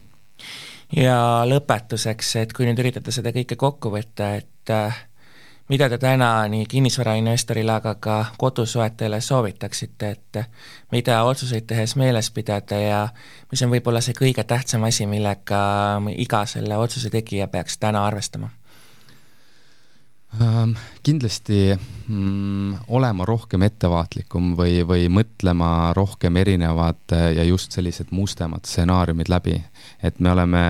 ja 0.96 1.18
lõpetuseks, 1.48 2.34
et 2.42 2.52
kui 2.52 2.68
nüüd 2.68 2.80
üritada 2.82 3.12
seda 3.14 3.32
kõike 3.34 3.56
kokku 3.60 3.92
võtta, 3.94 4.34
et 4.40 4.72
äh, 4.72 5.04
mida 5.68 5.88
te 5.88 5.98
täna 5.98 6.48
nii 6.48 6.66
kinnisvarainvestorile, 6.68 7.72
aga 7.72 7.94
ka 7.94 8.16
kodusoetajale 8.38 9.20
soovitaksite, 9.20 10.10
et 10.10 10.42
mida 10.92 11.22
otsuseid 11.24 11.66
tehes 11.66 11.96
meeles 11.96 12.30
pidada 12.30 12.80
ja 12.80 13.06
mis 13.50 13.62
on 13.62 13.72
võib-olla 13.72 14.02
see 14.04 14.16
kõige 14.18 14.44
tähtsam 14.44 14.84
asi, 14.84 15.06
millega 15.06 15.62
iga 16.16 16.44
selle 16.46 16.76
otsuse 16.76 17.10
tegija 17.10 17.48
peaks 17.48 17.78
täna 17.78 18.04
arvestama? 18.06 18.50
Ähm, 20.42 20.72
kindlasti 21.02 21.78
mm, 22.08 22.74
olema 22.88 23.24
rohkem 23.24 23.62
ettevaatlikum 23.62 24.56
või, 24.58 24.80
või 24.82 25.06
mõtlema 25.06 25.92
rohkem 25.94 26.36
erinevad 26.36 27.14
ja 27.36 27.44
just 27.46 27.72
sellised 27.72 28.10
mustemad 28.10 28.66
stsenaariumid 28.66 29.30
läbi. 29.30 29.60
et 30.02 30.18
me 30.20 30.32
oleme 30.32 30.62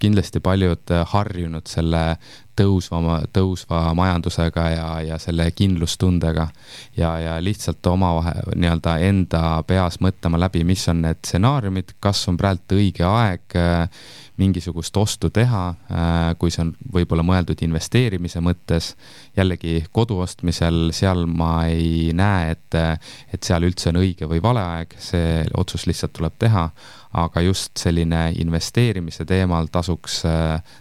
kindlasti 0.00 0.40
paljud 0.44 0.90
harjunud 1.10 1.66
selle 1.70 2.16
tõusva, 2.58 3.20
tõusva 3.34 3.80
majandusega 3.96 4.64
ja, 4.70 4.88
ja 5.02 5.18
selle 5.18 5.50
kindlustundega. 5.50 6.48
ja, 6.96 7.18
ja 7.18 7.36
lihtsalt 7.42 7.86
omavahel 7.86 8.54
nii-öelda 8.56 8.98
enda 8.98 9.62
peas 9.66 10.00
mõtlema 10.00 10.40
läbi, 10.40 10.64
mis 10.64 10.88
on 10.88 11.02
need 11.02 11.22
stsenaariumid, 11.24 11.96
kas 12.00 12.28
on 12.28 12.36
praegu 12.36 12.78
õige 12.78 13.06
aeg 13.08 13.58
äh, 13.58 13.88
mingisugust 14.40 14.96
ostu 14.96 15.30
teha, 15.30 15.62
äh, 15.68 16.32
kui 16.38 16.50
see 16.50 16.64
on 16.64 16.72
võib-olla 16.96 17.22
mõeldud 17.26 17.62
investeerimise 17.66 18.42
mõttes. 18.44 18.94
jällegi 19.36 19.84
kodu 19.92 20.18
ostmisel, 20.24 20.90
seal 20.92 21.26
ma 21.26 21.66
ei 21.66 22.12
näe, 22.14 22.50
et, 22.50 22.74
et 23.32 23.42
seal 23.42 23.62
üldse 23.66 23.90
on 23.90 24.02
õige 24.02 24.28
või 24.30 24.42
vale 24.42 24.60
aeg, 24.60 24.94
see 24.98 25.44
otsus 25.56 25.86
lihtsalt 25.86 26.12
tuleb 26.12 26.38
teha 26.38 26.70
aga 27.14 27.40
just 27.40 27.78
selline 27.78 28.32
investeerimise 28.42 29.24
teemal 29.24 29.68
tasuks, 29.70 30.22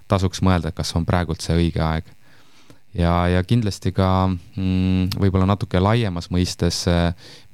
tasuks 0.09 0.41
mõelda, 0.41 0.71
kas 0.73 0.95
on 0.97 1.05
praegult 1.05 1.45
see 1.45 1.57
õige 1.59 1.81
aeg. 1.85 2.09
Ja, 2.97 3.13
ja 3.31 3.43
kindlasti 3.47 3.93
ka 3.95 4.09
mm, 4.29 5.15
võib-olla 5.21 5.47
natuke 5.49 5.81
laiemas 5.81 6.29
mõistes, 6.33 6.83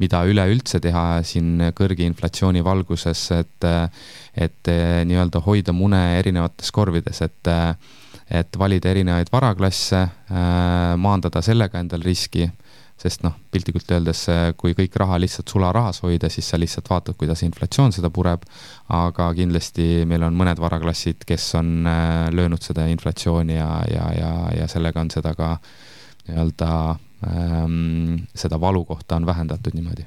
mida 0.01 0.23
üleüldse 0.27 0.81
teha 0.83 1.21
siin 1.27 1.71
kõrge 1.77 2.07
inflatsiooni 2.07 2.63
valguses, 2.65 3.25
et, 3.37 3.69
et 4.35 4.73
nii-öelda 5.09 5.43
hoida 5.45 5.75
mune 5.75 6.01
erinevates 6.19 6.71
korvides, 6.75 7.23
et 7.25 7.55
et 8.29 8.57
valida 8.61 8.91
erinevaid 8.91 9.31
varaklasse, 9.33 10.03
maandada 11.01 11.41
sellega 11.41 11.79
endal 11.81 12.03
riski 12.05 12.45
sest 12.99 13.23
noh, 13.23 13.35
piltlikult 13.51 13.91
öeldes, 13.95 14.25
kui 14.59 14.73
kõik 14.77 14.95
raha 14.99 15.19
lihtsalt 15.21 15.51
sularahas 15.51 16.01
hoida, 16.03 16.29
siis 16.31 16.49
sa 16.51 16.59
lihtsalt 16.59 16.89
vaatad, 16.91 17.15
kuidas 17.19 17.43
inflatsioon 17.47 17.93
seda 17.95 18.11
pureb, 18.13 18.43
aga 18.95 19.29
kindlasti 19.37 20.03
meil 20.09 20.25
on 20.27 20.35
mõned 20.39 20.59
varaklassid, 20.59 21.23
kes 21.27 21.47
on 21.59 21.87
äh, 21.87 22.27
löönud 22.35 22.63
seda 22.65 22.89
inflatsiooni 22.91 23.55
ja, 23.55 23.69
ja, 23.91 24.09
ja, 24.17 24.33
ja 24.59 24.67
sellega 24.71 25.03
on 25.03 25.11
seda 25.13 25.33
ka 25.37 25.55
nii-öelda 26.27 26.71
ähm, 27.27 28.27
seda 28.35 28.59
valukohta 28.61 29.15
on 29.15 29.25
vähendatud 29.25 29.75
niimoodi. 29.77 30.05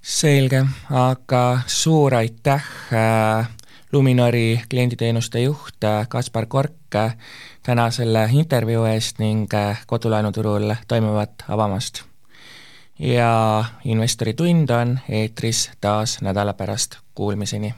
selge, 0.00 0.64
aga 0.90 1.44
suur 1.66 2.14
aitäh 2.14 2.64
äh,, 2.92 3.50
Luminori 3.94 4.60
klienditeenuste 4.68 5.40
juht 5.44 5.84
Kaspar 6.08 6.46
Kork 6.46 6.96
täna 7.64 7.90
selle 7.90 8.28
intervjuu 8.32 8.84
eest 8.84 9.18
ning 9.18 9.54
äh, 9.54 9.80
kodulaenuturul 9.86 10.74
toimuvat 10.88 11.44
avamast. 11.48 12.02
ja 12.98 13.64
investori 13.84 14.34
tund 14.34 14.70
on 14.70 14.98
eetris 15.08 15.70
taas 15.80 16.20
nädala 16.22 16.52
pärast, 16.52 16.96
kuulmiseni 17.14 17.74